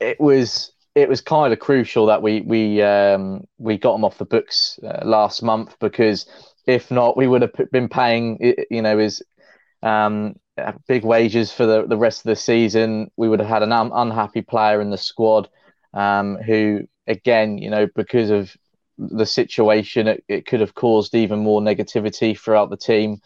it 0.00 0.20
was 0.20 0.72
it 0.94 1.08
was 1.08 1.20
kind 1.20 1.52
of 1.52 1.58
crucial 1.58 2.06
that 2.06 2.22
we 2.22 2.40
we 2.42 2.82
um, 2.82 3.44
we 3.58 3.78
got 3.78 3.94
him 3.94 4.04
off 4.04 4.18
the 4.18 4.24
books 4.24 4.78
uh, 4.84 5.04
last 5.04 5.42
month 5.42 5.76
because 5.80 6.26
if 6.66 6.90
not, 6.90 7.16
we 7.16 7.26
would 7.26 7.42
have 7.42 7.52
been 7.72 7.88
paying 7.88 8.54
you 8.70 8.82
know 8.82 8.98
his 8.98 9.22
um, 9.82 10.36
big 10.86 11.04
wages 11.04 11.52
for 11.52 11.66
the, 11.66 11.86
the 11.86 11.96
rest 11.96 12.20
of 12.20 12.28
the 12.28 12.36
season. 12.36 13.10
We 13.16 13.28
would 13.28 13.40
have 13.40 13.48
had 13.48 13.62
an 13.62 13.72
un- 13.72 13.92
unhappy 13.92 14.42
player 14.42 14.80
in 14.80 14.90
the 14.90 14.98
squad 14.98 15.48
um, 15.94 16.36
who, 16.36 16.86
again, 17.06 17.58
you 17.58 17.70
know, 17.70 17.88
because 17.94 18.30
of 18.30 18.54
the 19.10 19.26
situation, 19.26 20.06
it, 20.06 20.24
it 20.28 20.46
could 20.46 20.60
have 20.60 20.74
caused 20.74 21.14
even 21.14 21.40
more 21.40 21.60
negativity 21.60 22.38
throughout 22.38 22.70
the 22.70 22.76
team. 22.76 23.20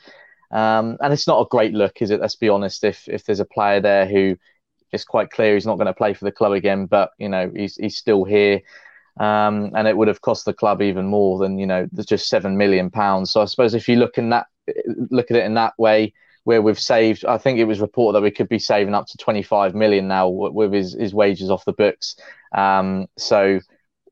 Um, 0.51 0.97
and 1.01 1.13
it's 1.13 1.27
not 1.27 1.41
a 1.41 1.49
great 1.51 1.73
look, 1.73 2.01
is 2.01 2.11
it? 2.11 2.21
Let's 2.21 2.37
be 2.37 2.49
honest. 2.49 2.85
If 2.85 3.09
if 3.09 3.25
there's 3.25 3.41
a 3.41 3.45
player 3.45 3.81
there 3.81 4.07
who 4.07 4.37
it's 4.93 5.05
quite 5.05 5.31
clear 5.31 5.55
he's 5.55 5.67
not 5.67 5.77
going 5.77 5.87
to 5.87 5.95
play 5.95 6.15
for 6.15 6.25
the 6.25 6.33
club 6.33 6.53
again, 6.53 6.87
but 6.87 7.11
you 7.19 7.29
know 7.29 7.51
he's 7.55 7.77
he's 7.77 7.97
still 7.97 8.25
here, 8.25 8.61
um, 9.19 9.73
and 9.75 9.89
it 9.89 9.97
would 9.97 10.09
have 10.09 10.21
cost 10.21 10.45
the 10.45 10.53
club 10.53 10.83
even 10.83 11.07
more 11.07 11.39
than 11.39 11.59
you 11.59 11.67
know 11.67 11.89
just 12.07 12.29
seven 12.29 12.57
million 12.57 12.91
pounds. 12.91 13.33
So 13.33 13.43
I 13.43 13.47
suppose 13.47 13.75
if 13.75 13.89
you 13.89 13.97
look 13.97 14.19
in 14.19 14.31
that 14.31 14.47
look 15.11 15.31
at 15.31 15.37
it 15.37 15.45
in 15.45 15.55
that 15.55 15.75
way, 15.79 16.13
where 16.45 16.63
we've 16.63 16.79
saved, 16.79 17.25
I 17.25 17.39
think 17.39 17.59
it 17.59 17.65
was 17.65 17.81
reported 17.81 18.17
that 18.17 18.23
we 18.23 18.31
could 18.31 18.49
be 18.49 18.61
saving 18.61 18.95
up 18.95 19.07
to 19.09 19.19
25 19.19 19.75
million 19.75 20.07
now 20.07 20.29
with 20.29 20.73
his, 20.73 20.95
his 20.95 21.13
wages 21.13 21.51
off 21.51 21.65
the 21.65 21.73
books. 21.73 22.15
Um, 22.53 23.09
so 23.19 23.59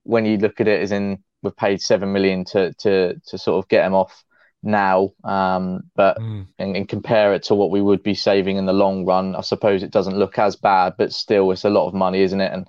when 0.03 0.27
you 0.27 0.39
look 0.39 0.61
at 0.61 0.67
it 0.67 0.81
as 0.83 0.91
in 0.91 1.23
we've 1.45 1.57
paid 1.57 1.81
7 1.81 2.13
million 2.13 2.45
to, 2.47 2.73
to, 2.75 3.21
to 3.27 3.39
sort 3.39 3.63
of 3.63 3.69
get 3.69 3.87
him 3.87 3.95
off 3.95 4.25
now, 4.63 5.13
um, 5.23 5.83
but 5.95 6.19
mm. 6.19 6.47
and, 6.59 6.77
and, 6.77 6.89
compare 6.89 7.35
it 7.35 7.43
to 7.45 7.55
what 7.55 7.71
we 7.71 7.83
would 7.83 8.03
be 8.03 8.15
saving 8.15 8.57
in 8.57 8.67
the 8.67 8.73
long 8.73 9.05
run, 9.05 9.37
I 9.37 9.43
suppose 9.43 9.83
it 9.83 9.91
doesn't 9.91 10.17
look 10.17 10.39
as 10.39 10.57
bad, 10.57 10.95
but 10.97 11.13
still 11.13 11.51
it's 11.51 11.65
a 11.65 11.71
lot 11.71 11.87
of 11.87 11.95
money, 11.95 12.23
isn't 12.23 12.41
it? 12.41 12.53
And 12.53 12.67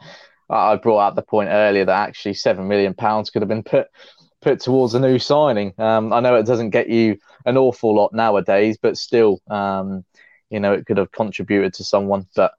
I 0.49 0.75
brought 0.75 0.99
up 0.99 1.15
the 1.15 1.21
point 1.21 1.49
earlier 1.51 1.85
that 1.85 2.09
actually 2.09 2.33
7 2.33 2.67
million 2.67 2.93
pounds 2.93 3.29
could 3.29 3.41
have 3.41 3.49
been 3.49 3.63
put 3.63 3.87
put 4.41 4.59
towards 4.59 4.93
a 4.93 4.99
new 4.99 5.17
signing. 5.17 5.73
Um, 5.79 6.13
I 6.13 6.19
know 6.19 6.35
it 6.35 6.45
doesn't 6.45 6.69
get 6.69 6.87
you 6.87 7.17
an 7.45 7.57
awful 7.57 7.95
lot 7.95 8.13
nowadays, 8.13 8.77
but 8.79 8.97
still, 8.97 9.41
um, 9.49 10.05
you 10.51 10.59
know, 10.59 10.71
it 10.73 10.85
could 10.85 10.97
have 10.97 11.11
contributed 11.11 11.73
to 11.75 11.83
someone. 11.83 12.27
But 12.35 12.53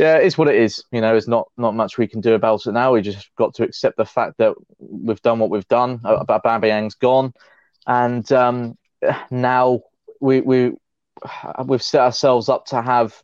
yeah, 0.00 0.16
it's 0.16 0.38
what 0.38 0.48
it 0.48 0.56
is. 0.56 0.82
You 0.92 1.02
know, 1.02 1.10
there's 1.10 1.28
not 1.28 1.48
not 1.58 1.74
much 1.74 1.98
we 1.98 2.06
can 2.06 2.22
do 2.22 2.32
about 2.32 2.66
it 2.66 2.72
now. 2.72 2.94
We 2.94 3.02
just 3.02 3.30
got 3.36 3.54
to 3.56 3.64
accept 3.64 3.98
the 3.98 4.06
fact 4.06 4.38
that 4.38 4.54
we've 4.78 5.20
done 5.20 5.38
what 5.38 5.50
we've 5.50 5.68
done. 5.68 6.00
About 6.04 6.42
Aubameyang's 6.42 6.94
gone, 6.94 7.34
and 7.86 8.30
um, 8.32 8.78
now 9.30 9.80
we 10.20 10.40
we 10.40 10.72
we've 11.66 11.82
set 11.82 12.00
ourselves 12.00 12.48
up 12.48 12.64
to 12.66 12.80
have 12.80 13.22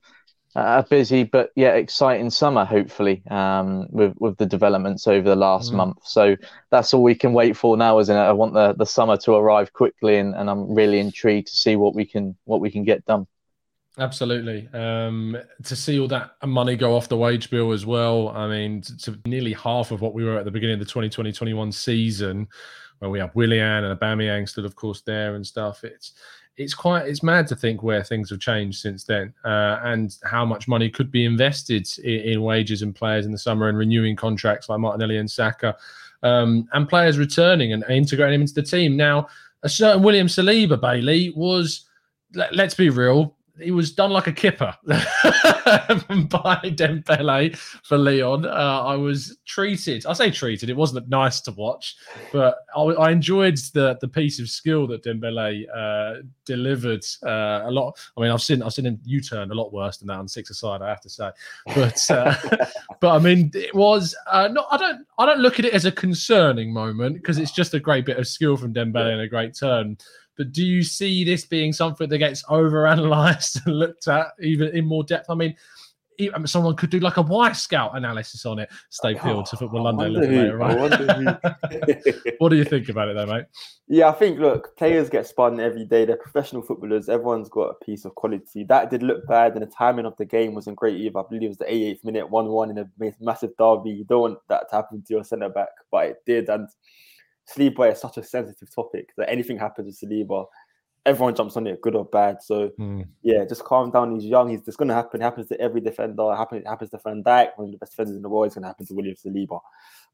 a 0.54 0.82
busy 0.82 1.24
but 1.24 1.50
yet 1.56 1.76
exciting 1.76 2.28
summer, 2.28 2.66
hopefully, 2.66 3.22
um, 3.30 3.86
with 3.90 4.14
with 4.18 4.36
the 4.36 4.46
developments 4.46 5.06
over 5.06 5.28
the 5.28 5.36
last 5.36 5.72
mm. 5.72 5.76
month. 5.76 5.98
So 6.04 6.36
that's 6.70 6.92
all 6.92 7.02
we 7.02 7.14
can 7.14 7.32
wait 7.32 7.56
for 7.56 7.78
now, 7.78 7.98
isn't 8.00 8.14
it? 8.14 8.20
I 8.20 8.32
want 8.32 8.52
the, 8.52 8.74
the 8.74 8.86
summer 8.86 9.16
to 9.18 9.32
arrive 9.32 9.72
quickly, 9.72 10.18
and, 10.18 10.34
and 10.34 10.50
I'm 10.50 10.74
really 10.74 10.98
intrigued 10.98 11.48
to 11.48 11.56
see 11.56 11.76
what 11.76 11.94
we 11.94 12.04
can 12.04 12.36
what 12.44 12.60
we 12.60 12.70
can 12.70 12.84
get 12.84 13.04
done. 13.06 13.26
Absolutely. 13.98 14.68
Um, 14.74 15.38
to 15.64 15.74
see 15.74 15.98
all 15.98 16.08
that 16.08 16.32
money 16.44 16.76
go 16.76 16.94
off 16.94 17.08
the 17.08 17.16
wage 17.16 17.48
bill 17.48 17.72
as 17.72 17.86
well. 17.86 18.28
I 18.28 18.46
mean, 18.46 18.82
to, 18.82 19.18
nearly 19.24 19.54
half 19.54 19.90
of 19.90 20.02
what 20.02 20.12
we 20.12 20.22
were 20.24 20.36
at 20.36 20.44
the 20.44 20.50
beginning 20.50 20.78
of 20.80 20.86
the 20.86 20.92
2020-21 20.92 21.72
season, 21.72 22.46
where 22.98 23.10
we 23.10 23.18
have 23.18 23.34
Willian 23.34 23.84
and 23.84 23.98
Aubameyang 23.98 24.48
still, 24.48 24.66
of 24.66 24.76
course, 24.76 25.00
there 25.00 25.34
and 25.34 25.46
stuff. 25.46 25.82
It's 25.82 26.12
it's 26.56 26.74
quite 26.74 27.06
it's 27.06 27.22
mad 27.22 27.46
to 27.46 27.56
think 27.56 27.82
where 27.82 28.02
things 28.02 28.30
have 28.30 28.40
changed 28.40 28.80
since 28.80 29.04
then 29.04 29.32
uh, 29.44 29.78
and 29.82 30.16
how 30.24 30.44
much 30.44 30.66
money 30.66 30.88
could 30.88 31.10
be 31.10 31.26
invested 31.26 31.86
in, 32.02 32.20
in, 32.20 32.42
wages 32.42 32.80
and 32.80 32.94
players 32.94 33.26
in 33.26 33.32
the 33.32 33.38
summer 33.38 33.68
and 33.68 33.76
renewing 33.76 34.16
contracts 34.16 34.68
like 34.68 34.80
Martinelli 34.80 35.18
and 35.18 35.30
Saka 35.30 35.76
um, 36.22 36.66
and 36.72 36.88
players 36.88 37.18
returning 37.18 37.72
and 37.74 37.84
integrating 37.90 38.34
them 38.34 38.40
into 38.40 38.54
the 38.54 38.62
team. 38.62 38.96
Now, 38.96 39.28
a 39.62 39.68
certain 39.68 40.02
William 40.02 40.28
Saliba 40.28 40.80
Bailey 40.80 41.30
was, 41.36 41.84
let, 42.34 42.54
let's 42.54 42.74
be 42.74 42.88
real, 42.88 43.35
he 43.60 43.70
was 43.70 43.92
done 43.92 44.10
like 44.10 44.26
a 44.26 44.32
kipper 44.32 44.74
by 44.84 44.96
Dembele 46.64 47.56
for 47.56 47.98
Lyon. 47.98 48.44
Uh, 48.44 48.82
I 48.84 48.96
was 48.96 49.38
treated. 49.46 50.06
I 50.06 50.12
say 50.12 50.30
treated. 50.30 50.70
It 50.70 50.76
wasn't 50.76 51.08
nice 51.08 51.40
to 51.42 51.52
watch, 51.52 51.96
but 52.32 52.58
I, 52.76 52.82
I 52.82 53.10
enjoyed 53.10 53.56
the 53.74 53.96
the 54.00 54.08
piece 54.08 54.38
of 54.38 54.48
skill 54.48 54.86
that 54.88 55.02
Dembele 55.02 55.64
uh, 55.74 56.22
delivered. 56.44 57.04
Uh, 57.24 57.62
a 57.64 57.70
lot. 57.70 57.98
I 58.16 58.20
mean, 58.20 58.30
I've 58.30 58.42
seen 58.42 58.62
I've 58.62 58.72
seen 58.72 58.86
him 58.86 59.00
U 59.04 59.20
turn 59.20 59.50
a 59.50 59.54
lot 59.54 59.72
worse 59.72 59.98
than 59.98 60.08
that 60.08 60.18
on 60.18 60.28
six 60.28 60.50
aside. 60.50 60.82
I 60.82 60.88
have 60.88 61.00
to 61.02 61.10
say, 61.10 61.30
but 61.74 62.00
uh, 62.10 62.34
but 63.00 63.14
I 63.14 63.18
mean, 63.18 63.50
it 63.54 63.74
was 63.74 64.14
uh, 64.30 64.48
not. 64.48 64.66
I 64.70 64.76
don't 64.76 65.06
I 65.18 65.26
don't 65.26 65.40
look 65.40 65.58
at 65.58 65.64
it 65.64 65.74
as 65.74 65.84
a 65.84 65.92
concerning 65.92 66.72
moment 66.72 67.16
because 67.16 67.38
it's 67.38 67.52
just 67.52 67.74
a 67.74 67.80
great 67.80 68.06
bit 68.06 68.18
of 68.18 68.26
skill 68.26 68.56
from 68.56 68.74
Dembele 68.74 69.12
and 69.12 69.20
a 69.20 69.28
great 69.28 69.54
turn. 69.54 69.96
But 70.36 70.52
do 70.52 70.64
you 70.64 70.82
see 70.82 71.24
this 71.24 71.44
being 71.44 71.72
something 71.72 72.08
that 72.08 72.18
gets 72.18 72.44
overanalyzed 72.44 73.60
and 73.66 73.78
looked 73.78 74.08
at 74.08 74.28
even 74.40 74.76
in 74.76 74.84
more 74.84 75.04
depth? 75.04 75.30
I 75.30 75.34
mean, 75.34 75.54
someone 76.44 76.76
could 76.76 76.90
do 76.90 77.00
like 77.00 77.16
a 77.16 77.24
Wyscout 77.24 77.96
analysis 77.96 78.46
on 78.46 78.58
it. 78.58 78.70
Stay 78.90 79.14
oh, 79.14 79.18
peeled 79.22 79.46
oh, 79.46 79.50
to 79.50 79.56
Football 79.56 79.84
London 79.84 80.12
little 80.12 80.30
later, 80.30 80.56
right? 80.56 80.78
what 82.38 82.48
do 82.50 82.56
you 82.56 82.64
think 82.64 82.88
about 82.88 83.08
it, 83.08 83.16
though, 83.16 83.26
mate? 83.26 83.44
Yeah, 83.88 84.08
I 84.08 84.12
think 84.12 84.38
look, 84.38 84.76
players 84.76 85.08
get 85.08 85.26
spun 85.26 85.60
every 85.60 85.84
day. 85.84 86.04
They're 86.04 86.16
professional 86.16 86.62
footballers. 86.62 87.08
Everyone's 87.08 87.48
got 87.48 87.76
a 87.80 87.84
piece 87.84 88.04
of 88.04 88.14
quality. 88.14 88.64
That 88.64 88.90
did 88.90 89.02
look 89.02 89.26
bad, 89.26 89.54
and 89.54 89.62
the 89.62 89.66
timing 89.66 90.06
of 90.06 90.16
the 90.16 90.24
game 90.24 90.54
wasn't 90.54 90.76
great 90.76 90.98
either. 90.98 91.18
I 91.18 91.22
believe 91.28 91.42
it 91.42 91.48
was 91.48 91.58
the 91.58 91.64
88th 91.64 92.04
minute, 92.04 92.30
one-one 92.30 92.70
in 92.70 92.78
a 92.78 92.88
massive 93.20 93.56
derby. 93.58 93.90
You 93.90 94.04
don't 94.04 94.20
want 94.20 94.38
that 94.48 94.68
to 94.70 94.76
happen 94.76 95.02
to 95.02 95.14
your 95.14 95.24
centre 95.24 95.48
back, 95.48 95.68
but 95.90 96.06
it 96.06 96.16
did, 96.26 96.48
and 96.48 96.68
Saliba 97.48 97.92
is 97.92 98.00
such 98.00 98.16
a 98.16 98.22
sensitive 98.22 98.74
topic 98.74 99.12
that 99.16 99.30
anything 99.30 99.58
happens 99.58 99.98
to 99.98 100.06
Saliba, 100.06 100.46
everyone 101.06 101.34
jumps 101.34 101.56
on 101.56 101.66
it, 101.66 101.80
good 101.80 101.94
or 101.94 102.04
bad. 102.04 102.42
So 102.42 102.70
mm. 102.78 103.06
yeah, 103.22 103.44
just 103.44 103.64
calm 103.64 103.90
down. 103.90 104.14
He's 104.14 104.24
young. 104.24 104.50
He's 104.50 104.62
just 104.62 104.76
going 104.76 104.88
to 104.88 104.94
happen. 104.94 105.20
It 105.20 105.24
happens 105.24 105.48
to 105.48 105.60
every 105.60 105.80
defender. 105.80 106.32
It 106.32 106.36
happens, 106.36 106.62
it 106.62 106.68
happens 106.68 106.90
to 106.90 106.98
Van 107.02 107.22
Dijk, 107.22 107.50
one 107.56 107.68
of 107.68 107.72
the 107.72 107.78
best 107.78 107.92
defenders 107.92 108.16
in 108.16 108.22
the 108.22 108.28
world. 108.28 108.46
It's 108.46 108.56
going 108.56 108.64
to 108.64 108.68
happen 108.68 108.86
to 108.86 108.94
William 108.94 109.14
Saliba. 109.14 109.60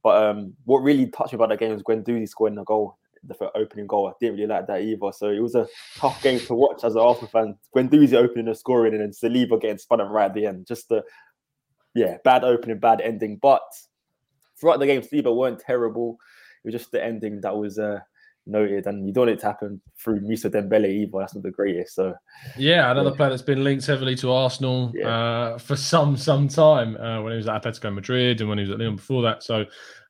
But 0.03 0.23
um, 0.23 0.55
what 0.65 0.81
really 0.81 1.07
touched 1.07 1.33
me 1.33 1.37
about 1.37 1.49
that 1.49 1.59
game 1.59 1.73
was 1.73 1.83
Guendouzi 1.83 2.29
scoring 2.29 2.57
the 2.57 2.65
goal, 2.65 2.99
the 3.25 3.51
opening 3.55 3.87
goal. 3.87 4.09
I 4.09 4.12
didn't 4.21 4.37
really 4.37 4.49
like 4.49 4.67
that 4.67 4.83
either. 4.83 5.12
So 5.12 5.31
it 5.31 5.41
was 5.41 5.55
a 5.55 5.67
tough 5.97 6.23
game 6.23 6.41
to 6.41 6.55
watch 6.55 6.85
as 6.85 6.95
an 6.95 7.01
Arsenal 7.01 7.31
fan. 7.31 7.57
Guendouzi 7.75 8.15
opening 8.15 8.47
the 8.47 8.55
scoring 8.55 8.95
and 8.95 9.03
then 9.03 9.11
Saliba 9.11 9.61
getting 9.61 9.79
spun 9.79 10.01
up 10.01 10.11
right 10.11 10.27
at 10.27 10.35
the 10.35 10.47
end. 10.47 10.67
Just 10.67 10.91
a 10.91 11.03
yeah, 11.95 12.19
bad 12.25 12.45
opening, 12.45 12.79
bad 12.79 13.01
ending. 13.01 13.37
But 13.37 13.62
throughout 14.61 14.81
the 14.81 14.87
game, 14.87 15.03
Saliba 15.03 15.35
weren't 15.35 15.61
terrible. 15.61 16.19
Was 16.64 16.73
just 16.73 16.92
the 16.92 17.02
ending 17.02 17.40
that 17.40 17.57
was 17.57 17.78
uh, 17.78 18.00
noted, 18.47 18.87
and 18.87 19.07
you 19.07 19.12
don't 19.12 19.26
want 19.26 19.38
it 19.38 19.40
to 19.40 19.47
happen 19.47 19.81
through 19.99 20.21
Moussa 20.21 20.50
Dembele 20.50 20.88
either. 20.88 21.19
That's 21.19 21.35
not 21.35 21.42
the 21.42 21.50
greatest. 21.50 21.95
So 21.95 22.14
yeah, 22.57 22.90
another 22.90 23.11
yeah. 23.11 23.16
player 23.16 23.31
that's 23.31 23.42
been 23.42 23.64
linked 23.64 23.87
heavily 23.87 24.16
to 24.16 24.33
Arsenal 24.33 24.92
yeah. 24.95 25.09
uh, 25.09 25.59
for 25.59 25.76
some 25.76 26.16
some 26.16 26.49
time 26.49 26.97
uh, 26.97 27.23
when 27.23 27.33
he 27.33 27.37
was 27.37 27.49
at 27.49 27.62
Atletico 27.62 27.92
Madrid 27.92 28.40
and 28.40 28.49
when 28.49 28.59
he 28.59 28.62
was 28.62 28.71
at 28.71 28.78
Lyon 28.78 28.97
before 28.97 29.23
that. 29.23 29.42
So 29.42 29.64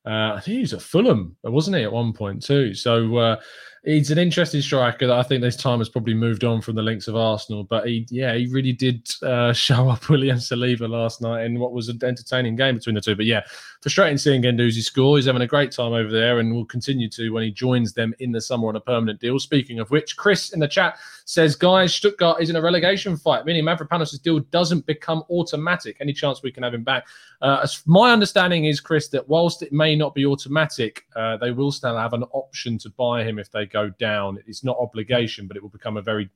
uh, 0.04 0.34
I 0.34 0.40
think 0.40 0.56
he 0.56 0.60
was 0.60 0.72
at 0.72 0.82
Fulham, 0.82 1.36
wasn't 1.44 1.76
he, 1.76 1.84
at 1.84 1.92
one 1.92 2.12
point 2.12 2.42
too? 2.42 2.74
So 2.74 3.16
uh, 3.16 3.36
he's 3.84 4.10
an 4.10 4.18
interesting 4.18 4.60
striker 4.60 5.06
that 5.06 5.16
I 5.16 5.22
think 5.22 5.42
this 5.42 5.56
time 5.56 5.78
has 5.78 5.88
probably 5.88 6.14
moved 6.14 6.42
on 6.42 6.60
from 6.60 6.74
the 6.74 6.82
links 6.82 7.06
of 7.06 7.14
Arsenal. 7.14 7.64
But 7.64 7.86
he, 7.86 8.06
yeah, 8.10 8.34
he 8.34 8.46
really 8.48 8.72
did 8.72 9.08
uh, 9.22 9.52
show 9.52 9.88
up 9.88 10.08
William 10.08 10.38
Saliba 10.38 10.88
last 10.88 11.22
night 11.22 11.44
in 11.44 11.60
what 11.60 11.72
was 11.72 11.88
an 11.88 12.00
entertaining 12.02 12.56
game 12.56 12.76
between 12.76 12.96
the 12.96 13.00
two. 13.00 13.14
But 13.14 13.26
yeah, 13.26 13.42
frustrating 13.82 14.16
seeing 14.16 14.42
Guendouzi 14.42 14.80
score. 14.80 15.18
He's 15.18 15.26
having 15.26 15.42
a 15.42 15.46
great 15.46 15.72
time 15.72 15.92
over 15.92 16.10
there 16.10 16.38
and 16.38 16.54
will 16.54 16.64
continue 16.64 17.10
to 17.10 17.30
when 17.30 17.42
he 17.42 17.50
joins 17.50 17.92
them 17.92 18.14
in 18.20 18.30
the 18.30 18.40
summer 18.40 18.68
on 18.68 18.76
a 18.76 18.80
permanent 18.80 19.20
deal. 19.20 19.40
Speaking 19.40 19.80
of 19.80 19.90
which, 19.90 20.16
Chris 20.16 20.52
in 20.52 20.60
the 20.60 20.68
chat 20.68 20.98
says, 21.24 21.56
guys, 21.56 21.92
Stuttgart 21.92 22.40
is 22.40 22.48
in 22.48 22.54
a 22.54 22.62
relegation 22.62 23.16
fight, 23.16 23.44
meaning 23.44 23.64
Mavropanos' 23.64 24.22
deal 24.22 24.38
doesn't 24.38 24.86
become 24.86 25.24
automatic. 25.30 25.96
Any 26.00 26.12
chance 26.12 26.42
we 26.44 26.52
can 26.52 26.62
have 26.62 26.74
him 26.74 26.84
back? 26.84 27.06
Uh, 27.40 27.58
as 27.64 27.82
my 27.84 28.12
understanding 28.12 28.66
is, 28.66 28.78
Chris, 28.78 29.08
that 29.08 29.28
whilst 29.28 29.62
it 29.62 29.72
may 29.72 29.96
not 29.96 30.14
be 30.14 30.26
automatic, 30.26 31.04
uh, 31.16 31.36
they 31.38 31.50
will 31.50 31.72
still 31.72 31.96
have 31.96 32.12
an 32.12 32.22
option 32.30 32.78
to 32.78 32.90
buy 32.90 33.24
him 33.24 33.40
if 33.40 33.50
they 33.50 33.66
go 33.66 33.90
down. 33.98 34.38
It's 34.46 34.62
not 34.62 34.76
obligation, 34.78 35.48
but 35.48 35.56
it 35.56 35.62
will 35.62 35.70
become 35.70 35.96
a 35.96 36.02
very 36.02 36.30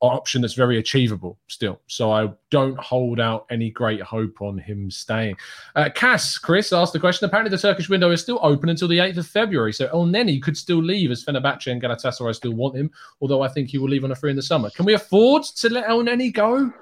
option 0.00 0.42
that's 0.42 0.54
very 0.54 0.78
achievable 0.78 1.38
still. 1.48 1.80
So 1.86 2.10
I 2.12 2.30
don't 2.50 2.78
hold 2.78 3.18
out 3.18 3.46
any 3.50 3.70
great 3.70 4.02
hope 4.02 4.42
on 4.42 4.58
him 4.58 4.90
staying. 4.90 5.36
Uh, 5.74 5.88
Cass, 5.94 6.38
Chris 6.38 6.72
asked 6.72 6.92
the 6.92 7.00
question. 7.00 7.26
Apparently, 7.26 7.50
the 7.50 7.60
Turkish 7.60 7.88
window 7.88 8.10
is 8.10 8.20
still 8.20 8.38
open 8.42 8.68
until 8.68 8.88
the 8.88 8.98
8th 8.98 9.18
of 9.18 9.26
February. 9.26 9.72
So 9.72 9.88
Elneny 9.88 10.42
could 10.42 10.56
still 10.56 10.82
leave 10.82 11.10
as 11.10 11.24
Fenerbahce 11.24 11.70
and 11.70 11.82
Galatasaray 11.82 12.34
still 12.34 12.52
want 12.52 12.76
him, 12.76 12.90
although 13.20 13.42
I 13.42 13.48
think 13.48 13.70
he 13.70 13.78
will 13.78 13.88
leave 13.88 14.04
on 14.04 14.12
a 14.12 14.14
free 14.14 14.30
in 14.30 14.36
the 14.36 14.42
summer. 14.42 14.70
Can 14.70 14.84
we 14.84 14.94
afford 14.94 15.44
to 15.44 15.68
let 15.70 15.86
Elneny 15.86 16.32
go? 16.32 16.72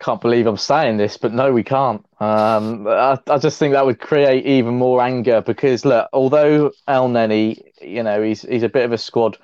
can't 0.00 0.20
believe 0.20 0.46
I'm 0.46 0.56
saying 0.56 0.96
this, 0.96 1.16
but 1.16 1.32
no, 1.32 1.52
we 1.52 1.64
can't. 1.64 2.04
Um, 2.20 2.86
I, 2.86 3.18
I, 3.26 3.38
just 3.38 3.58
think 3.58 3.72
that 3.72 3.84
would 3.84 3.98
create 3.98 4.46
even 4.46 4.76
more 4.76 5.02
anger 5.02 5.40
because 5.40 5.84
look, 5.84 6.08
although 6.12 6.70
Elneny, 6.86 7.60
you 7.80 8.02
know, 8.02 8.22
he's 8.22 8.42
he's 8.42 8.62
a 8.62 8.68
bit 8.68 8.84
of 8.84 8.92
a 8.92 8.98
squad 8.98 9.38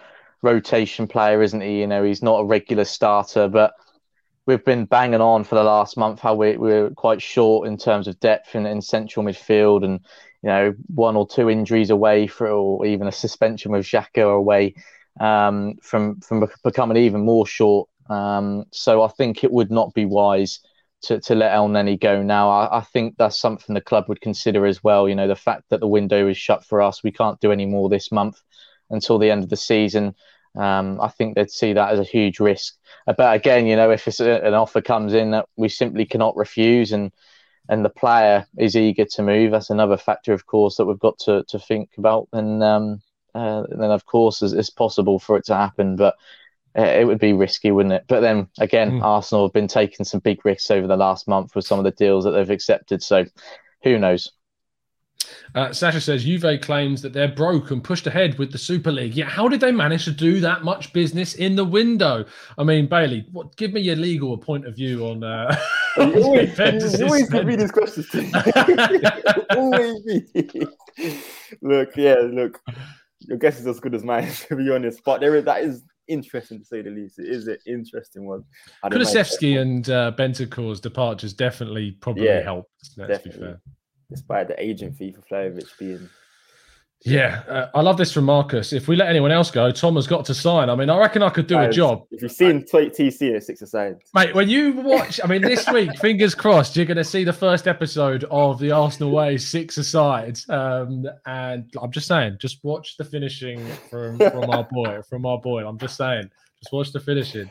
rotation 0.45 1.09
player, 1.09 1.43
isn't 1.43 1.61
he? 1.61 1.81
You 1.81 1.87
know, 1.87 2.05
he's 2.05 2.23
not 2.23 2.41
a 2.41 2.45
regular 2.45 2.85
starter, 2.85 3.49
but 3.49 3.73
we've 4.47 4.65
been 4.65 4.85
banging 4.85 5.21
on 5.21 5.43
for 5.43 5.55
the 5.57 5.65
last 5.65 5.97
month 5.97 6.21
how 6.21 6.35
we, 6.35 6.57
we're 6.57 6.91
quite 6.91 7.21
short 7.21 7.67
in 7.67 7.77
terms 7.77 8.07
of 8.07 8.21
depth 8.21 8.55
in, 8.55 8.67
in 8.67 8.81
central 8.81 9.25
midfield 9.25 9.85
and, 9.85 10.01
you 10.43 10.49
know, 10.51 10.75
one 10.95 11.17
or 11.17 11.27
two 11.27 11.49
injuries 11.49 11.91
away 11.91 12.27
for, 12.27 12.47
or 12.49 12.85
even 12.87 13.09
a 13.09 13.13
suspension 13.13 13.73
with 13.73 13.87
Xhaka 13.87 14.37
away 14.37 14.75
um, 15.19 15.75
from, 15.83 16.21
from 16.21 16.47
becoming 16.63 16.99
even 16.99 17.25
more 17.25 17.47
short. 17.47 17.89
Um, 18.11 18.65
so 18.71 19.03
I 19.03 19.09
think 19.09 19.43
it 19.43 19.51
would 19.51 19.71
not 19.71 19.95
be 19.95 20.05
wise 20.05 20.61
to, 21.05 21.21
to 21.21 21.35
let 21.35 21.53
Elneny 21.53 21.99
go 21.99 22.23
now. 22.23 22.51
I, 22.51 22.79
I, 22.79 22.81
think 22.83 23.17
that's 23.17 23.41
something 23.41 23.75
the 23.75 23.81
club 23.81 24.05
would 24.09 24.21
consider 24.21 24.67
as 24.67 24.85
well. 24.85 25.09
You 25.09 25.15
know, 25.15 25.29
the 25.29 25.37
fact 25.37 25.65
that 25.71 25.81
the 25.81 25.89
window 25.89 26.29
is 26.29 26.37
shut 26.37 26.65
for 26.65 26.83
us, 26.83 27.03
we 27.03 27.13
can't 27.13 27.41
do 27.41 27.51
any 27.51 27.65
more 27.65 27.89
this 27.89 28.13
month 28.13 28.43
until 28.91 29.19
the 29.19 29.31
end 29.31 29.43
of 29.43 29.51
the 29.51 29.57
season. 29.57 30.15
Um, 30.57 31.01
I 31.01 31.09
think 31.09 31.35
they'd 31.35 31.51
see 31.51 31.73
that 31.73 31.93
as 31.93 31.99
a 31.99 32.05
huge 32.05 32.41
risk. 32.41 32.75
Uh, 33.07 33.13
but 33.13 33.35
again, 33.35 33.67
you 33.67 33.77
know, 33.77 33.91
if 33.91 34.07
a, 34.07 34.47
an 34.47 34.55
offer 34.55 34.81
comes 34.81 35.15
in 35.15 35.33
that 35.33 35.49
we 35.57 35.69
simply 35.69 36.07
cannot 36.07 36.37
refuse, 36.37 36.93
and 36.93 37.13
and 37.69 37.85
the 37.85 37.91
player 37.91 38.47
is 38.59 38.77
eager 38.77 39.05
to 39.07 39.23
move, 39.23 39.51
that's 39.51 39.71
another 39.71 39.97
factor, 39.97 40.33
of 40.33 40.47
course, 40.47 40.77
that 40.77 40.85
we've 40.85 40.99
got 40.99 41.19
to, 41.21 41.45
to 41.49 41.59
think 41.59 41.91
about. 41.97 42.29
And 42.33 42.63
um, 42.63 43.03
uh, 43.35 43.65
then, 43.71 43.91
of 43.91 44.05
course, 44.05 44.43
it's, 44.43 44.53
it's, 44.53 44.71
possible 44.71 45.19
for 45.19 45.39
it 45.39 45.47
to 45.47 45.55
happen, 45.55 45.97
but 45.97 46.15
uh, 46.79 46.83
it 46.83 47.07
would 47.07 47.19
be 47.19 47.33
risky, 47.33 47.71
wouldn't 47.71 47.95
it? 47.95 48.05
But 48.07 48.21
then 48.21 48.49
again, 48.59 48.93
mm. 48.93 49.03
Arsenal 49.03 49.47
have 49.47 49.55
been 49.55 49.69
taking 49.69 50.05
some 50.05 50.21
big 50.21 50.45
risks 50.45 50.71
over 50.71 50.87
the 50.87 50.97
last 50.97 51.27
month 51.27 51.57
with 51.57 51.67
some 51.67 51.79
of 51.79 51.85
the 51.85 51.91
deals 51.93 52.25
that 52.25 52.33
they've 52.33 52.51
accepted. 52.51 53.03
So 53.03 53.25
who 53.83 53.99
knows? 53.99 54.31
Uh, 55.55 55.73
Sasha 55.73 56.01
says 56.01 56.25
Juve 56.25 56.61
claims 56.61 57.01
that 57.03 57.13
they're 57.13 57.29
broke 57.29 57.71
and 57.71 57.83
pushed 57.83 58.07
ahead 58.07 58.39
with 58.39 58.51
the 58.51 58.59
Super 58.59 58.91
League. 58.91 59.15
Yeah, 59.15 59.27
how 59.27 59.47
did 59.49 59.61
they 59.61 59.71
manage 59.71 60.05
to 60.05 60.11
do 60.11 60.41
that 60.41 60.65
much 60.65 60.93
business 60.93 61.35
in 61.35 61.55
the 61.55 61.65
window? 61.65 62.25
I 62.59 62.65
mean, 62.65 62.89
Bailey, 62.89 63.27
what? 63.31 63.57
Give 63.57 63.73
me 63.73 63.81
your 63.81 63.97
legal 63.97 64.37
point 64.37 64.67
of 64.67 64.75
view 64.75 65.07
on. 65.07 65.23
Uh, 65.23 65.57
you 65.99 66.25
always, 66.25 66.59
you 66.99 67.05
always 67.05 67.31
give 67.31 67.47
me 67.47 67.57
these 67.57 67.71
questions. 67.71 68.09
always 69.51 70.05
me. 70.05 70.27
look, 71.63 71.97
yeah, 71.97 72.17
look. 72.31 72.61
Your 73.21 73.39
guess 73.39 73.61
is 73.61 73.67
as 73.67 73.81
good 73.81 73.95
as 73.95 74.03
mine, 74.03 74.31
to 74.49 74.57
be 74.57 74.71
honest. 74.71 75.03
But 75.05 75.21
there 75.21 75.37
is 75.37 75.45
that 75.45 75.63
is 75.63 75.85
interesting 76.09 76.59
to 76.59 76.65
say 76.65 76.83
the 76.83 76.91
least. 76.91 77.19
It 77.21 77.29
is 77.29 77.47
an 77.47 77.59
interesting 77.65 78.27
one. 78.27 78.45
Kulusevski 78.85 79.61
and 79.61 79.89
uh, 79.89 80.13
Bentancur's 80.19 80.81
departures 80.81 81.33
definitely 81.33 81.93
probably 81.93 82.27
yeah, 82.27 82.43
helped. 82.43 82.71
Let's 82.97 83.23
definitely. 83.23 83.41
be 83.41 83.47
fair 83.47 83.61
despite 84.15 84.49
the 84.49 84.63
agent 84.63 84.97
fee 84.97 85.13
for 85.13 85.21
Vlahovic 85.23 85.69
being. 85.79 86.09
Yeah, 87.07 87.43
uh, 87.49 87.69
I 87.75 87.83
love 87.83 87.99
this 87.99 88.11
from 88.13 88.25
Marcus. 88.25 88.73
If 88.73 88.89
we 88.89 88.97
let 88.97 89.11
anyone 89.11 89.31
else 89.31 89.51
go, 89.51 89.71
Tom 89.71 89.97
has 89.97 90.07
got 90.07 90.25
to 90.25 90.35
sign. 90.35 90.71
I 90.71 90.75
mean, 90.75 90.89
I 90.89 90.99
reckon 90.99 91.23
I 91.23 91.29
could 91.29 91.47
do 91.47 91.59
a 91.59 91.69
job. 91.69 92.07
If 92.11 92.23
you've 92.23 92.33
seen 92.33 92.63
TC 92.63 93.37
at 93.37 93.45
six 93.45 93.61
aside, 93.61 93.97
mate, 94.15 94.35
when 94.35 94.49
you 94.49 94.73
watch, 94.73 95.21
I 95.23 95.27
mean, 95.27 95.43
this 95.43 95.69
week, 95.73 95.99
fingers 95.99 96.35
crossed, 96.35 96.77
you're 96.77 96.87
going 96.87 96.97
to 96.97 97.05
see 97.05 97.23
the 97.23 97.33
first 97.33 97.69
episode 97.69 98.25
of 98.31 98.59
the 98.59 98.71
Arsenal 98.71 99.11
way 99.11 99.37
six 99.37 99.77
aside. 99.77 100.39
Um, 100.49 101.07
and 101.27 101.71
I'm 101.79 101.91
just 101.91 102.09
saying, 102.09 102.39
just 102.41 102.65
watch 102.65 102.97
the 102.97 103.05
finishing 103.05 103.63
from 103.91 104.17
from 104.17 104.49
our 104.49 104.67
boy, 104.73 105.03
from 105.03 105.27
our 105.27 105.39
boy. 105.39 105.67
I'm 105.69 105.77
just 105.77 105.99
saying, 105.99 106.31
just 106.59 106.73
watch 106.73 106.91
the 106.91 107.01
finishing. 107.01 107.51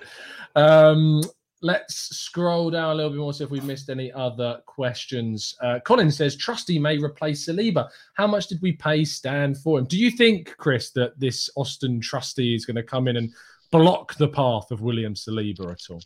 Um, 0.56 1.21
let's 1.63 1.95
scroll 1.95 2.69
down 2.69 2.91
a 2.91 2.93
little 2.93 3.10
bit 3.10 3.19
more 3.19 3.34
see 3.34 3.45
if 3.45 3.49
we've 3.49 3.63
missed 3.63 3.89
any 3.89 4.12
other 4.12 4.62
questions. 4.65 5.56
Uh, 5.62 5.80
Colin 5.80 6.12
says 6.12 6.36
Trusty 6.36 6.78
may 6.78 6.97
replace 6.97 7.47
Saliba. 7.47 7.89
How 8.15 8.28
much 8.28 8.47
did 8.47 8.62
we 8.62 8.73
pay 8.73 9.06
Stan 9.06 9.56
for 9.56 9.80
him? 9.80 9.86
Do 9.86 9.97
you 9.97 10.12
think, 10.12 10.56
Chris, 10.58 10.91
that 10.91 11.17
this 11.19 11.49
Austin 11.56 12.02
Trusty 12.02 12.54
is 12.54 12.65
going 12.65 12.76
to 12.76 12.84
come 12.84 13.08
in 13.08 13.15
and 13.15 13.32
block 13.71 14.15
the 14.15 14.28
path 14.28 14.69
of 14.71 14.82
William 14.82 15.15
Saliba 15.15 15.71
at 15.71 15.89
all? 15.89 16.02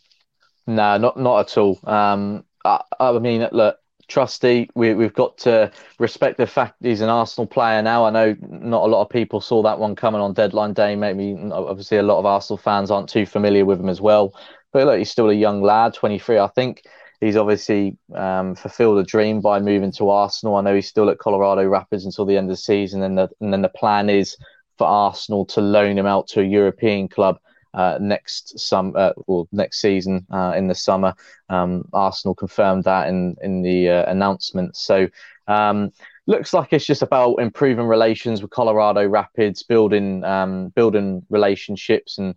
No, 0.68 0.96
not 0.96 1.18
not 1.18 1.40
at 1.40 1.58
all. 1.58 1.78
Um, 1.84 2.44
I, 2.64 2.80
I 3.00 3.18
mean, 3.18 3.46
look, 3.50 3.78
Trusty, 4.08 4.70
we, 4.74 4.94
we've 4.94 5.12
got 5.12 5.36
to 5.38 5.70
respect 5.98 6.38
the 6.38 6.46
fact 6.46 6.76
he's 6.80 7.02
an 7.02 7.10
Arsenal 7.10 7.46
player 7.46 7.82
now. 7.82 8.06
I 8.06 8.10
know 8.10 8.34
not 8.40 8.84
a 8.84 8.90
lot 8.90 9.02
of 9.02 9.10
people 9.10 9.40
saw 9.40 9.62
that 9.62 9.78
one 9.78 9.94
coming 9.94 10.20
on 10.20 10.32
deadline 10.32 10.72
day. 10.72 10.96
Maybe 10.96 11.36
obviously 11.52 11.98
a 11.98 12.02
lot 12.02 12.18
of 12.18 12.26
Arsenal 12.26 12.56
fans 12.56 12.90
aren't 12.90 13.10
too 13.10 13.26
familiar 13.26 13.66
with 13.66 13.78
him 13.78 13.88
as 13.90 14.00
well. 14.00 14.34
But 14.72 14.86
look, 14.86 14.98
he's 14.98 15.10
still 15.10 15.30
a 15.30 15.34
young 15.34 15.62
lad, 15.62 15.94
23, 15.94 16.38
I 16.38 16.48
think. 16.48 16.82
He's 17.20 17.36
obviously 17.36 17.96
um, 18.14 18.54
fulfilled 18.54 18.98
a 18.98 19.02
dream 19.02 19.40
by 19.40 19.58
moving 19.58 19.90
to 19.92 20.10
Arsenal. 20.10 20.56
I 20.56 20.60
know 20.60 20.74
he's 20.74 20.88
still 20.88 21.10
at 21.10 21.18
Colorado 21.18 21.64
Rapids 21.66 22.04
until 22.04 22.26
the 22.26 22.36
end 22.36 22.50
of 22.50 22.56
the 22.56 22.62
season, 22.62 23.02
and, 23.02 23.18
the, 23.18 23.28
and 23.40 23.52
then 23.52 23.62
the 23.62 23.68
plan 23.68 24.08
is 24.08 24.36
for 24.76 24.86
Arsenal 24.86 25.44
to 25.46 25.60
loan 25.60 25.98
him 25.98 26.06
out 26.06 26.28
to 26.28 26.40
a 26.40 26.44
European 26.44 27.08
club 27.08 27.38
uh, 27.74 27.98
next 28.00 28.58
sum 28.58 28.92
uh, 28.96 29.12
or 29.26 29.46
next 29.52 29.80
season 29.80 30.26
uh, 30.32 30.54
in 30.56 30.68
the 30.68 30.74
summer. 30.74 31.14
Um, 31.48 31.84
Arsenal 31.92 32.34
confirmed 32.34 32.84
that 32.84 33.08
in 33.08 33.36
in 33.42 33.62
the 33.62 33.88
uh, 33.90 34.10
announcement. 34.10 34.76
So 34.76 35.08
um, 35.48 35.92
looks 36.26 36.52
like 36.52 36.72
it's 36.72 36.86
just 36.86 37.02
about 37.02 37.36
improving 37.36 37.86
relations 37.86 38.42
with 38.42 38.50
Colorado 38.50 39.06
Rapids, 39.06 39.62
building 39.62 40.24
um, 40.24 40.68
building 40.68 41.22
relationships 41.30 42.18
and 42.18 42.34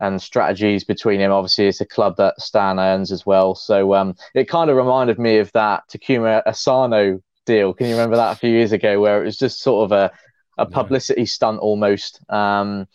and 0.00 0.20
strategies 0.20 0.84
between 0.84 1.20
him. 1.20 1.32
Obviously, 1.32 1.66
it's 1.66 1.80
a 1.80 1.86
club 1.86 2.16
that 2.16 2.40
Stan 2.40 2.78
owns 2.78 3.10
as 3.12 3.24
well. 3.24 3.54
So 3.54 3.94
um, 3.94 4.14
it 4.34 4.48
kind 4.48 4.70
of 4.70 4.76
reminded 4.76 5.18
me 5.18 5.38
of 5.38 5.50
that 5.52 5.84
Takuma 5.88 6.42
Asano 6.46 7.20
deal. 7.46 7.72
Can 7.72 7.86
you 7.86 7.92
remember 7.92 8.16
that 8.16 8.32
a 8.32 8.38
few 8.38 8.50
years 8.50 8.72
ago 8.72 9.00
where 9.00 9.22
it 9.22 9.24
was 9.24 9.38
just 9.38 9.60
sort 9.60 9.90
of 9.90 9.92
a, 9.92 10.12
a 10.58 10.66
publicity 10.66 11.22
yeah. 11.22 11.26
stunt 11.26 11.60
almost? 11.60 12.20
Um, 12.30 12.86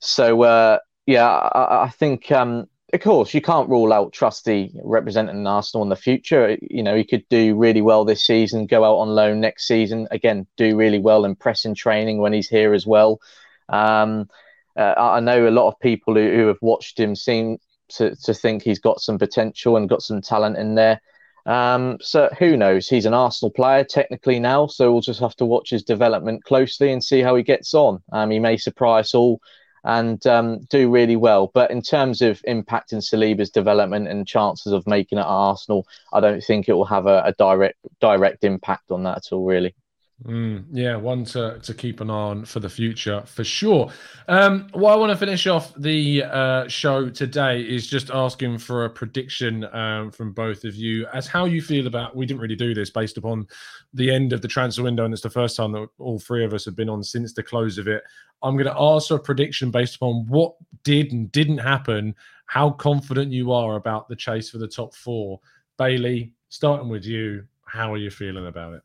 so, 0.00 0.42
uh, 0.42 0.78
yeah, 1.06 1.28
I, 1.28 1.84
I 1.84 1.88
think, 1.90 2.30
um, 2.32 2.66
of 2.92 3.00
course, 3.00 3.34
you 3.34 3.42
can't 3.42 3.68
rule 3.68 3.92
out 3.92 4.12
Trusty 4.12 4.72
representing 4.82 5.46
Arsenal 5.46 5.82
in 5.82 5.90
the 5.90 5.96
future. 5.96 6.56
You 6.62 6.82
know, 6.82 6.96
he 6.96 7.04
could 7.04 7.28
do 7.28 7.54
really 7.54 7.82
well 7.82 8.04
this 8.04 8.24
season, 8.24 8.66
go 8.66 8.82
out 8.82 8.96
on 8.96 9.10
loan 9.10 9.40
next 9.40 9.66
season, 9.66 10.08
again, 10.10 10.46
do 10.56 10.74
really 10.76 10.98
well, 10.98 11.24
impress 11.24 11.64
in 11.64 11.74
training 11.74 12.18
when 12.18 12.32
he's 12.32 12.48
here 12.48 12.72
as 12.72 12.86
well. 12.86 13.20
Um, 13.68 14.30
uh, 14.78 14.94
I 14.96 15.20
know 15.20 15.48
a 15.48 15.50
lot 15.50 15.68
of 15.68 15.78
people 15.80 16.14
who, 16.14 16.30
who 16.30 16.46
have 16.46 16.62
watched 16.62 16.98
him 16.98 17.16
seem 17.16 17.58
to, 17.90 18.14
to 18.24 18.34
think 18.34 18.62
he's 18.62 18.78
got 18.78 19.00
some 19.00 19.18
potential 19.18 19.76
and 19.76 19.88
got 19.88 20.02
some 20.02 20.22
talent 20.22 20.56
in 20.56 20.74
there. 20.74 21.00
Um, 21.46 21.98
so 22.00 22.28
who 22.38 22.56
knows? 22.56 22.88
He's 22.88 23.06
an 23.06 23.14
Arsenal 23.14 23.50
player 23.50 23.82
technically 23.82 24.38
now, 24.38 24.66
so 24.66 24.92
we'll 24.92 25.00
just 25.00 25.20
have 25.20 25.34
to 25.36 25.46
watch 25.46 25.70
his 25.70 25.82
development 25.82 26.44
closely 26.44 26.92
and 26.92 27.02
see 27.02 27.20
how 27.20 27.34
he 27.36 27.42
gets 27.42 27.74
on. 27.74 28.02
Um, 28.12 28.30
he 28.30 28.38
may 28.38 28.56
surprise 28.56 29.14
all 29.14 29.40
and 29.84 30.24
um, 30.26 30.60
do 30.64 30.90
really 30.90 31.16
well, 31.16 31.50
but 31.54 31.70
in 31.70 31.80
terms 31.80 32.20
of 32.20 32.42
impacting 32.42 33.02
Saliba's 33.02 33.50
development 33.50 34.08
and 34.08 34.26
chances 34.26 34.72
of 34.72 34.86
making 34.86 35.18
it 35.18 35.22
at 35.22 35.26
Arsenal, 35.26 35.86
I 36.12 36.20
don't 36.20 36.42
think 36.42 36.68
it 36.68 36.74
will 36.74 36.84
have 36.84 37.06
a, 37.06 37.22
a 37.24 37.32
direct 37.38 37.78
direct 38.00 38.44
impact 38.44 38.90
on 38.90 39.04
that 39.04 39.18
at 39.18 39.32
all. 39.32 39.46
Really. 39.46 39.74
Mm, 40.24 40.64
yeah, 40.72 40.96
one 40.96 41.24
to, 41.26 41.60
to 41.62 41.72
keep 41.72 42.00
an 42.00 42.10
eye 42.10 42.12
on 42.12 42.44
for 42.44 42.58
the 42.58 42.68
future 42.68 43.22
for 43.24 43.44
sure. 43.44 43.92
Um, 44.26 44.68
what 44.72 44.92
I 44.92 44.96
want 44.96 45.12
to 45.12 45.16
finish 45.16 45.46
off 45.46 45.72
the 45.76 46.24
uh, 46.24 46.66
show 46.66 47.08
today 47.08 47.62
is 47.62 47.86
just 47.86 48.10
asking 48.10 48.58
for 48.58 48.84
a 48.84 48.90
prediction 48.90 49.64
um, 49.72 50.10
from 50.10 50.32
both 50.32 50.64
of 50.64 50.74
you 50.74 51.06
as 51.14 51.28
how 51.28 51.44
you 51.44 51.62
feel 51.62 51.86
about. 51.86 52.16
We 52.16 52.26
didn't 52.26 52.40
really 52.40 52.56
do 52.56 52.74
this 52.74 52.90
based 52.90 53.16
upon 53.16 53.46
the 53.94 54.10
end 54.10 54.32
of 54.32 54.42
the 54.42 54.48
transfer 54.48 54.82
window, 54.82 55.04
and 55.04 55.14
it's 55.14 55.22
the 55.22 55.30
first 55.30 55.56
time 55.56 55.70
that 55.72 55.88
all 55.98 56.18
three 56.18 56.44
of 56.44 56.52
us 56.52 56.64
have 56.64 56.74
been 56.74 56.88
on 56.88 57.04
since 57.04 57.32
the 57.32 57.44
close 57.44 57.78
of 57.78 57.86
it. 57.86 58.02
I'm 58.42 58.56
going 58.56 58.66
to 58.66 58.80
ask 58.80 59.08
for 59.08 59.14
a 59.14 59.20
prediction 59.20 59.70
based 59.70 59.96
upon 59.96 60.26
what 60.26 60.54
did 60.82 61.12
and 61.12 61.30
didn't 61.30 61.58
happen, 61.58 62.12
how 62.46 62.70
confident 62.70 63.30
you 63.30 63.52
are 63.52 63.76
about 63.76 64.08
the 64.08 64.16
chase 64.16 64.50
for 64.50 64.58
the 64.58 64.68
top 64.68 64.96
four. 64.96 65.38
Bailey, 65.76 66.32
starting 66.48 66.88
with 66.88 67.04
you, 67.04 67.44
how 67.66 67.92
are 67.92 67.98
you 67.98 68.10
feeling 68.10 68.48
about 68.48 68.74
it? 68.74 68.82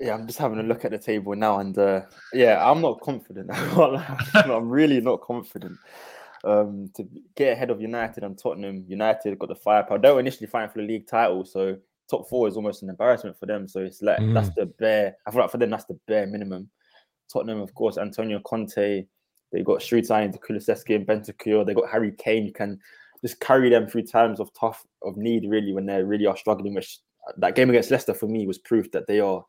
Yeah, 0.00 0.14
I'm 0.14 0.26
just 0.26 0.38
having 0.38 0.58
a 0.58 0.62
look 0.64 0.84
at 0.84 0.90
the 0.90 0.98
table 0.98 1.36
now, 1.36 1.60
and 1.60 1.76
uh, 1.78 2.02
yeah, 2.32 2.68
I'm 2.68 2.80
not 2.80 3.00
confident. 3.00 3.48
I'm 4.34 4.68
really 4.68 5.00
not 5.00 5.20
confident. 5.20 5.78
Um, 6.42 6.90
to 6.96 7.08
get 7.36 7.52
ahead 7.52 7.70
of 7.70 7.80
United 7.80 8.22
and 8.22 8.36
Tottenham, 8.36 8.84
United 8.88 9.38
got 9.38 9.48
the 9.48 9.54
firepower. 9.54 9.98
They 9.98 10.10
were 10.10 10.20
initially 10.20 10.48
fighting 10.48 10.70
for 10.70 10.80
the 10.80 10.86
league 10.86 11.06
title, 11.06 11.44
so 11.44 11.76
top 12.10 12.28
four 12.28 12.48
is 12.48 12.56
almost 12.56 12.82
an 12.82 12.90
embarrassment 12.90 13.38
for 13.38 13.46
them. 13.46 13.68
So 13.68 13.80
it's 13.80 14.02
like 14.02 14.18
mm. 14.18 14.34
that's 14.34 14.50
the 14.56 14.66
bare. 14.66 15.16
I 15.26 15.30
feel 15.30 15.40
like 15.40 15.50
for 15.50 15.58
them 15.58 15.70
that's 15.70 15.86
the 15.86 15.98
bare 16.06 16.26
minimum. 16.26 16.68
Tottenham, 17.32 17.60
of 17.60 17.74
course, 17.74 17.96
Antonio 17.96 18.40
Conte, 18.40 19.06
They 19.52 19.62
got 19.62 19.80
Shrewsbury, 19.80 20.28
Kulusevski 20.28 20.96
and 20.96 21.06
Bentancur. 21.06 21.64
They 21.64 21.74
got 21.74 21.90
Harry 21.90 22.12
Kane. 22.18 22.46
You 22.46 22.52
can 22.52 22.78
just 23.22 23.40
carry 23.40 23.70
them 23.70 23.86
through 23.86 24.02
times 24.02 24.40
of 24.40 24.50
tough 24.58 24.84
of 25.02 25.16
need, 25.16 25.48
really, 25.48 25.72
when 25.72 25.86
they 25.86 26.02
really 26.02 26.26
are 26.26 26.36
struggling. 26.36 26.74
Which 26.74 26.98
that 27.38 27.54
game 27.54 27.70
against 27.70 27.90
Leicester 27.90 28.12
for 28.12 28.26
me 28.26 28.46
was 28.46 28.58
proof 28.58 28.90
that 28.90 29.06
they 29.06 29.20
are 29.20 29.44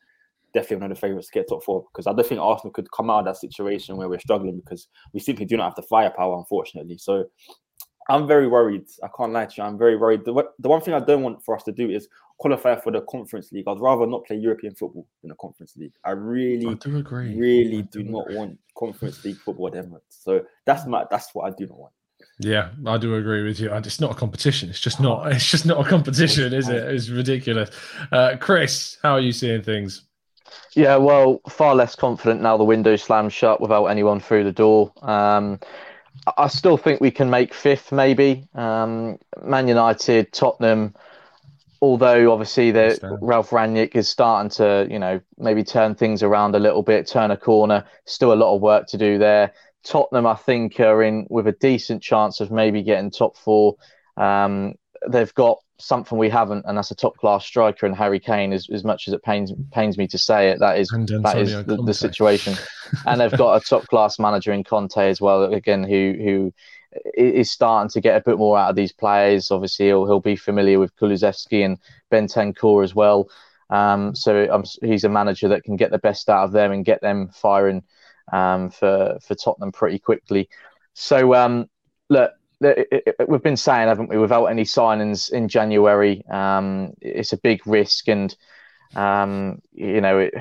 definitely 0.55 0.77
one 0.77 0.91
of 0.91 0.97
the 0.97 1.01
favourites 1.01 1.27
to 1.27 1.33
get 1.33 1.47
top 1.47 1.63
four 1.63 1.85
because 1.91 2.07
I 2.07 2.13
don't 2.13 2.25
think 2.25 2.41
Arsenal 2.41 2.73
could 2.73 2.89
come 2.91 3.11
out 3.11 3.19
of 3.19 3.25
that 3.25 3.37
situation 3.37 3.97
where 3.97 4.09
we're 4.09 4.19
struggling 4.19 4.59
because 4.59 4.87
we 5.13 5.19
simply 5.19 5.45
do 5.45 5.57
not 5.57 5.65
have 5.65 5.75
the 5.75 5.83
firepower, 5.83 6.37
unfortunately. 6.37 6.97
So 6.97 7.25
I'm 8.09 8.27
very 8.27 8.47
worried. 8.47 8.85
I 9.03 9.09
can't 9.15 9.33
lie 9.33 9.45
to 9.45 9.53
you. 9.57 9.63
I'm 9.63 9.77
very 9.77 9.97
worried. 9.97 10.25
The, 10.25 10.33
the 10.59 10.69
one 10.69 10.81
thing 10.81 10.93
I 10.93 10.99
don't 10.99 11.21
want 11.21 11.43
for 11.43 11.55
us 11.55 11.63
to 11.63 11.71
do 11.71 11.89
is 11.89 12.07
qualify 12.39 12.75
for 12.75 12.91
the 12.91 13.01
Conference 13.01 13.51
League. 13.51 13.65
I'd 13.67 13.79
rather 13.79 14.07
not 14.07 14.25
play 14.25 14.37
European 14.37 14.73
football 14.75 15.07
than 15.21 15.29
the 15.29 15.35
Conference 15.35 15.75
League. 15.75 15.93
I 16.05 16.11
really, 16.11 16.67
I 16.67 16.73
do 16.75 16.97
agree. 16.97 17.35
Really 17.35 17.83
do, 17.83 18.03
do 18.03 18.09
not 18.09 18.31
want 18.31 18.57
Conference 18.77 19.23
League 19.25 19.37
football 19.37 19.67
at 19.67 19.73
Emirates. 19.73 20.01
So 20.09 20.43
that's 20.65 20.87
my 20.87 21.05
that's 21.11 21.33
what 21.33 21.51
I 21.51 21.55
do 21.57 21.67
not 21.67 21.77
want. 21.77 21.93
Yeah, 22.39 22.69
I 22.85 22.97
do 22.97 23.15
agree 23.15 23.43
with 23.43 23.59
you. 23.59 23.73
It's 23.73 24.01
not 24.01 24.11
a 24.11 24.15
competition. 24.15 24.69
It's 24.69 24.79
just 24.79 24.99
not. 24.99 25.31
It's 25.33 25.49
just 25.49 25.65
not 25.65 25.85
a 25.85 25.89
competition, 25.89 26.53
is 26.53 26.69
it? 26.69 26.83
It's 26.83 27.09
ridiculous. 27.09 27.69
Uh, 28.11 28.35
Chris, 28.39 28.97
how 29.03 29.13
are 29.13 29.19
you 29.19 29.31
seeing 29.31 29.61
things? 29.61 30.05
Yeah, 30.73 30.97
well, 30.97 31.41
far 31.49 31.75
less 31.75 31.95
confident 31.95 32.41
now. 32.41 32.57
The 32.57 32.63
window 32.63 32.95
slammed 32.95 33.33
shut 33.33 33.61
without 33.61 33.85
anyone 33.85 34.19
through 34.19 34.43
the 34.43 34.51
door. 34.51 34.91
Um, 35.01 35.59
I 36.37 36.47
still 36.47 36.77
think 36.77 37.01
we 37.01 37.11
can 37.11 37.29
make 37.29 37.53
fifth, 37.53 37.91
maybe. 37.91 38.47
Um, 38.55 39.17
Man 39.43 39.67
United, 39.67 40.31
Tottenham, 40.33 40.95
although 41.81 42.31
obviously 42.31 42.71
the 42.71 43.17
Ralf 43.21 43.51
Rangnick 43.51 43.95
is 43.95 44.07
starting 44.07 44.49
to, 44.51 44.87
you 44.89 44.99
know, 44.99 45.21
maybe 45.37 45.63
turn 45.63 45.95
things 45.95 46.23
around 46.23 46.55
a 46.55 46.59
little 46.59 46.83
bit, 46.83 47.07
turn 47.07 47.31
a 47.31 47.37
corner. 47.37 47.85
Still 48.05 48.33
a 48.33 48.35
lot 48.35 48.55
of 48.55 48.61
work 48.61 48.87
to 48.87 48.97
do 48.97 49.17
there. 49.17 49.53
Tottenham, 49.83 50.25
I 50.25 50.35
think, 50.35 50.79
are 50.79 51.03
in 51.03 51.27
with 51.29 51.47
a 51.47 51.51
decent 51.51 52.01
chance 52.01 52.39
of 52.39 52.51
maybe 52.51 52.81
getting 52.81 53.11
top 53.11 53.37
four. 53.37 53.75
Um, 54.17 54.75
they've 55.09 55.33
got 55.33 55.59
something 55.77 56.17
we 56.17 56.29
haven't, 56.29 56.65
and 56.67 56.77
that's 56.77 56.91
a 56.91 56.95
top 56.95 57.17
class 57.17 57.45
striker 57.45 57.85
and 57.85 57.95
Harry 57.95 58.19
Kane. 58.19 58.53
As, 58.53 58.69
as 58.71 58.83
much 58.83 59.07
as 59.07 59.13
it 59.13 59.23
pains 59.23 59.51
pains 59.71 59.97
me 59.97 60.07
to 60.07 60.17
say 60.17 60.49
it, 60.49 60.59
that 60.59 60.79
is 60.79 60.89
that 60.89 61.37
is 61.37 61.65
the, 61.65 61.77
the, 61.83 61.93
situation. 61.93 62.55
and 63.05 63.19
they've 63.19 63.37
got 63.37 63.61
a 63.61 63.65
top 63.65 63.87
class 63.87 64.19
manager 64.19 64.51
in 64.51 64.63
Conte 64.63 64.97
as 64.97 65.21
well. 65.21 65.53
Again, 65.53 65.83
who 65.83 66.15
who 66.17 66.53
is 67.15 67.51
starting 67.51 67.89
to 67.89 68.01
get 68.01 68.15
a 68.15 68.23
bit 68.23 68.37
more 68.37 68.57
out 68.57 68.69
of 68.69 68.75
these 68.75 68.93
players. 68.93 69.51
Obviously, 69.51 69.87
he'll 69.87 70.05
he'll 70.05 70.19
be 70.19 70.35
familiar 70.35 70.79
with 70.79 70.95
Kulusevski 70.95 71.65
and 71.65 71.77
Bentancur 72.11 72.83
as 72.83 72.95
well. 72.95 73.29
Um, 73.69 74.15
so 74.15 74.47
um, 74.51 74.63
he's 74.81 75.03
a 75.03 75.09
manager 75.09 75.47
that 75.49 75.63
can 75.63 75.75
get 75.75 75.91
the 75.91 75.97
best 75.97 76.29
out 76.29 76.45
of 76.45 76.51
them 76.51 76.71
and 76.71 76.85
get 76.85 77.01
them 77.01 77.29
firing 77.29 77.83
um, 78.31 78.69
for 78.69 79.17
for 79.21 79.35
Tottenham 79.35 79.71
pretty 79.71 79.99
quickly. 79.99 80.49
So 80.93 81.33
um, 82.65 82.75
look, 83.19 83.29
we've 83.29 83.43
been 83.43 83.57
saying, 83.57 83.87
haven't 83.87 84.09
we? 84.09 84.17
Without 84.17 84.45
any 84.45 84.63
signings 84.63 85.31
in 85.31 85.47
January, 85.47 86.23
um, 86.29 86.93
it's 87.01 87.33
a 87.33 87.37
big 87.37 87.65
risk, 87.65 88.07
and 88.07 88.35
um, 88.95 89.61
you 89.73 90.01
know, 90.01 90.19
it, 90.19 90.33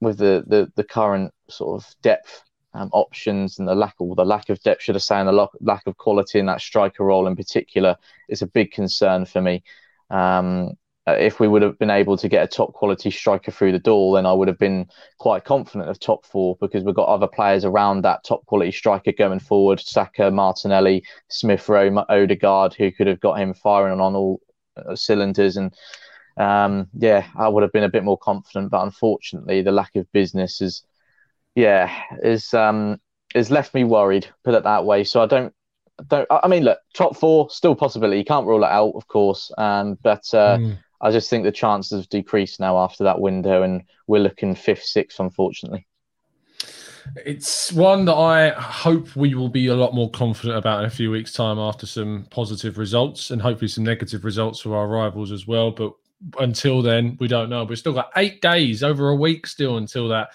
with 0.00 0.18
the, 0.18 0.44
the 0.46 0.70
the 0.76 0.84
current 0.84 1.32
sort 1.48 1.82
of 1.82 1.94
depth 2.02 2.42
um, 2.74 2.90
options 2.92 3.58
and 3.58 3.66
the 3.66 3.74
lack 3.74 3.94
of 4.00 4.16
the 4.16 4.24
lack 4.24 4.48
of 4.48 4.60
depth, 4.62 4.82
should 4.82 4.96
I 4.96 5.00
say, 5.00 5.18
and 5.18 5.28
the 5.28 5.48
lack 5.60 5.86
of 5.86 5.96
quality 5.96 6.38
in 6.38 6.46
that 6.46 6.60
striker 6.60 7.04
role 7.04 7.26
in 7.26 7.36
particular, 7.36 7.96
is 8.28 8.42
a 8.42 8.46
big 8.46 8.72
concern 8.72 9.24
for 9.24 9.40
me. 9.40 9.62
Um, 10.10 10.76
uh, 11.08 11.12
if 11.12 11.38
we 11.38 11.46
would 11.46 11.62
have 11.62 11.78
been 11.78 11.90
able 11.90 12.16
to 12.16 12.28
get 12.28 12.42
a 12.42 12.48
top 12.48 12.72
quality 12.72 13.10
striker 13.10 13.52
through 13.52 13.72
the 13.72 13.78
door, 13.78 14.16
then 14.16 14.26
I 14.26 14.32
would 14.32 14.48
have 14.48 14.58
been 14.58 14.88
quite 15.18 15.44
confident 15.44 15.88
of 15.88 16.00
top 16.00 16.26
four 16.26 16.56
because 16.60 16.82
we've 16.82 16.96
got 16.96 17.08
other 17.08 17.28
players 17.28 17.64
around 17.64 18.02
that 18.02 18.24
top 18.24 18.44
quality 18.46 18.72
striker 18.72 19.12
going 19.12 19.38
forward 19.38 19.78
Saka, 19.78 20.30
Martinelli, 20.30 21.04
Smith 21.28 21.68
Rowe, 21.68 22.04
Odegaard, 22.08 22.74
who 22.74 22.90
could 22.90 23.06
have 23.06 23.20
got 23.20 23.38
him 23.38 23.54
firing 23.54 24.00
on 24.00 24.16
all 24.16 24.40
uh, 24.76 24.96
cylinders. 24.96 25.56
And 25.56 25.72
um, 26.36 26.88
yeah, 26.98 27.26
I 27.36 27.46
would 27.48 27.62
have 27.62 27.72
been 27.72 27.84
a 27.84 27.88
bit 27.88 28.04
more 28.04 28.18
confident. 28.18 28.72
But 28.72 28.82
unfortunately, 28.82 29.62
the 29.62 29.72
lack 29.72 29.94
of 29.94 30.10
business 30.10 30.60
is, 30.60 30.82
yeah, 31.54 31.92
is 32.22 32.52
um, 32.52 33.00
has 33.32 33.50
left 33.50 33.74
me 33.74 33.84
worried. 33.84 34.26
Put 34.44 34.54
it 34.54 34.64
that 34.64 34.84
way. 34.84 35.04
So 35.04 35.22
I 35.22 35.26
don't 35.26 35.54
don't. 36.08 36.26
I 36.30 36.48
mean, 36.48 36.64
look, 36.64 36.78
top 36.94 37.16
four 37.16 37.48
still 37.50 37.76
possibility. 37.76 38.18
You 38.18 38.24
can't 38.24 38.46
rule 38.46 38.64
it 38.64 38.70
out, 38.70 38.92
of 38.96 39.06
course. 39.06 39.52
Um, 39.56 39.98
but 40.02 40.28
uh, 40.34 40.58
mm. 40.58 40.78
I 41.00 41.10
just 41.10 41.28
think 41.28 41.44
the 41.44 41.52
chances 41.52 42.00
have 42.00 42.08
decreased 42.08 42.60
now 42.60 42.78
after 42.78 43.04
that 43.04 43.20
window, 43.20 43.62
and 43.62 43.82
we're 44.06 44.22
looking 44.22 44.54
fifth, 44.54 44.84
sixth, 44.84 45.20
unfortunately. 45.20 45.86
It's 47.24 47.72
one 47.72 48.04
that 48.06 48.14
I 48.14 48.50
hope 48.50 49.14
we 49.14 49.34
will 49.34 49.48
be 49.48 49.68
a 49.68 49.76
lot 49.76 49.94
more 49.94 50.10
confident 50.10 50.58
about 50.58 50.80
in 50.80 50.86
a 50.86 50.90
few 50.90 51.10
weeks' 51.10 51.32
time 51.32 51.58
after 51.58 51.86
some 51.86 52.26
positive 52.30 52.78
results 52.78 53.30
and 53.30 53.40
hopefully 53.40 53.68
some 53.68 53.84
negative 53.84 54.24
results 54.24 54.60
for 54.60 54.74
our 54.74 54.88
rivals 54.88 55.30
as 55.30 55.46
well. 55.46 55.70
But 55.70 55.92
until 56.40 56.82
then, 56.82 57.16
we 57.20 57.28
don't 57.28 57.50
know. 57.50 57.64
We've 57.64 57.78
still 57.78 57.92
got 57.92 58.10
eight 58.16 58.42
days, 58.42 58.82
over 58.82 59.08
a 59.10 59.14
week 59.14 59.46
still 59.46 59.76
until 59.76 60.08
that 60.08 60.30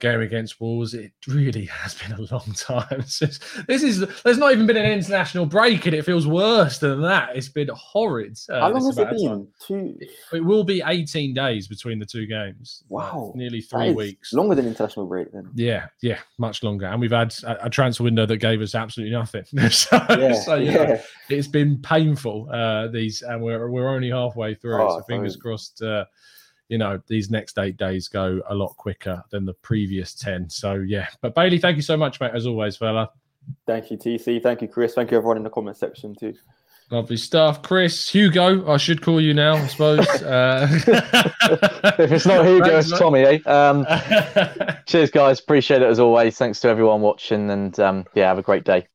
game 0.00 0.20
against 0.20 0.60
Wolves. 0.60 0.94
It 0.94 1.12
really 1.28 1.64
has 1.82 1.94
been 1.94 2.12
a 2.12 2.20
long 2.32 2.52
time. 2.56 3.02
Since, 3.02 3.40
this 3.66 3.82
is 3.82 4.04
there's 4.22 4.38
not 4.38 4.52
even 4.52 4.66
been 4.66 4.76
an 4.76 4.90
international 4.90 5.46
break, 5.46 5.86
and 5.86 5.94
it 5.94 6.04
feels 6.04 6.26
worse 6.26 6.78
than 6.78 7.02
that. 7.02 7.36
It's 7.36 7.48
been 7.48 7.68
horrid. 7.74 8.38
Uh, 8.48 8.60
How 8.60 8.70
long 8.70 8.84
has 8.84 8.98
it 8.98 9.10
been? 9.10 9.48
Two. 9.66 9.98
It 10.32 10.44
will 10.44 10.64
be 10.64 10.82
18 10.84 11.34
days 11.34 11.68
between 11.68 11.98
the 11.98 12.06
two 12.06 12.26
games. 12.26 12.84
Wow, 12.88 13.32
uh, 13.34 13.38
nearly 13.38 13.60
three 13.60 13.92
weeks. 13.92 14.32
Longer 14.32 14.54
than 14.54 14.66
international 14.66 15.06
break, 15.06 15.32
then. 15.32 15.50
Yeah, 15.54 15.86
yeah, 16.02 16.18
much 16.38 16.62
longer. 16.62 16.86
And 16.86 17.00
we've 17.00 17.10
had 17.10 17.34
a, 17.44 17.66
a 17.66 17.70
transfer 17.70 18.04
window 18.04 18.26
that 18.26 18.38
gave 18.38 18.60
us 18.60 18.74
absolutely 18.74 19.14
nothing. 19.14 19.44
so, 19.70 20.04
yeah, 20.10 20.32
so 20.34 20.54
yeah. 20.56 20.72
Know, 20.84 21.00
it's 21.30 21.48
been 21.48 21.78
painful. 21.78 22.48
Uh, 22.50 22.88
these, 22.88 23.22
and 23.22 23.42
we're 23.42 23.70
we're 23.70 23.88
only 23.88 24.10
halfway 24.10 24.54
through. 24.54 24.82
Oh, 24.82 24.98
so 24.98 25.04
fingers 25.04 25.36
crossed. 25.36 25.82
Uh, 25.82 26.04
you 26.68 26.78
know, 26.78 27.00
these 27.06 27.30
next 27.30 27.58
eight 27.58 27.76
days 27.76 28.08
go 28.08 28.40
a 28.48 28.54
lot 28.54 28.76
quicker 28.76 29.22
than 29.30 29.44
the 29.44 29.54
previous 29.54 30.14
10. 30.14 30.50
So, 30.50 30.74
yeah. 30.74 31.08
But 31.20 31.34
Bailey, 31.34 31.58
thank 31.58 31.76
you 31.76 31.82
so 31.82 31.96
much, 31.96 32.20
mate, 32.20 32.32
as 32.34 32.46
always, 32.46 32.76
fella. 32.76 33.10
Thank 33.66 33.90
you, 33.90 33.98
TC. 33.98 34.42
Thank 34.42 34.62
you, 34.62 34.68
Chris. 34.68 34.94
Thank 34.94 35.10
you, 35.10 35.16
everyone 35.16 35.36
in 35.36 35.42
the 35.42 35.50
comment 35.50 35.76
section, 35.76 36.14
too. 36.14 36.34
Lovely 36.90 37.16
stuff. 37.16 37.62
Chris, 37.62 38.08
Hugo, 38.08 38.70
I 38.70 38.76
should 38.76 39.00
call 39.00 39.20
you 39.20 39.32
now, 39.34 39.54
I 39.54 39.66
suppose. 39.66 40.06
uh... 40.22 40.68
if 41.98 42.12
it's 42.12 42.26
not 42.26 42.46
Hugo, 42.46 42.70
Thanks, 42.70 42.90
it's 42.90 42.98
Tommy, 42.98 43.20
eh? 43.20 43.38
Um, 43.46 43.86
cheers, 44.86 45.10
guys. 45.10 45.40
Appreciate 45.40 45.82
it 45.82 45.88
as 45.88 45.98
always. 45.98 46.36
Thanks 46.36 46.60
to 46.60 46.68
everyone 46.68 47.00
watching. 47.00 47.50
And 47.50 47.78
um, 47.80 48.04
yeah, 48.14 48.28
have 48.28 48.38
a 48.38 48.42
great 48.42 48.64
day. 48.64 48.86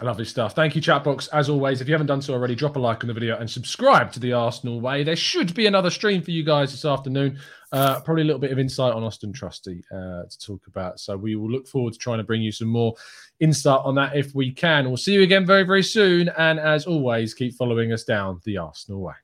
Lovely 0.00 0.24
stuff. 0.24 0.54
Thank 0.54 0.76
you, 0.76 0.82
Chatbox. 0.82 1.28
As 1.32 1.48
always, 1.48 1.80
if 1.80 1.88
you 1.88 1.94
haven't 1.94 2.06
done 2.06 2.22
so 2.22 2.32
already, 2.32 2.54
drop 2.54 2.76
a 2.76 2.78
like 2.78 3.02
on 3.02 3.08
the 3.08 3.14
video 3.14 3.36
and 3.36 3.50
subscribe 3.50 4.12
to 4.12 4.20
the 4.20 4.32
Arsenal 4.32 4.80
Way. 4.80 5.02
There 5.02 5.16
should 5.16 5.54
be 5.54 5.66
another 5.66 5.90
stream 5.90 6.22
for 6.22 6.30
you 6.30 6.44
guys 6.44 6.70
this 6.70 6.84
afternoon. 6.84 7.40
Uh, 7.72 8.00
probably 8.00 8.22
a 8.22 8.24
little 8.24 8.40
bit 8.40 8.52
of 8.52 8.60
insight 8.60 8.94
on 8.94 9.02
Austin 9.02 9.32
Trusty 9.32 9.82
uh, 9.90 10.22
to 10.30 10.38
talk 10.38 10.68
about. 10.68 11.00
So 11.00 11.16
we 11.16 11.34
will 11.34 11.50
look 11.50 11.66
forward 11.66 11.94
to 11.94 11.98
trying 11.98 12.18
to 12.18 12.24
bring 12.24 12.42
you 12.42 12.52
some 12.52 12.68
more 12.68 12.94
insight 13.40 13.80
on 13.82 13.96
that 13.96 14.16
if 14.16 14.34
we 14.36 14.52
can. 14.52 14.86
We'll 14.86 14.96
see 14.96 15.14
you 15.14 15.22
again 15.22 15.44
very, 15.44 15.64
very 15.64 15.82
soon. 15.82 16.30
And 16.38 16.60
as 16.60 16.86
always, 16.86 17.34
keep 17.34 17.54
following 17.54 17.92
us 17.92 18.04
down 18.04 18.40
the 18.44 18.56
Arsenal 18.58 19.00
Way. 19.00 19.14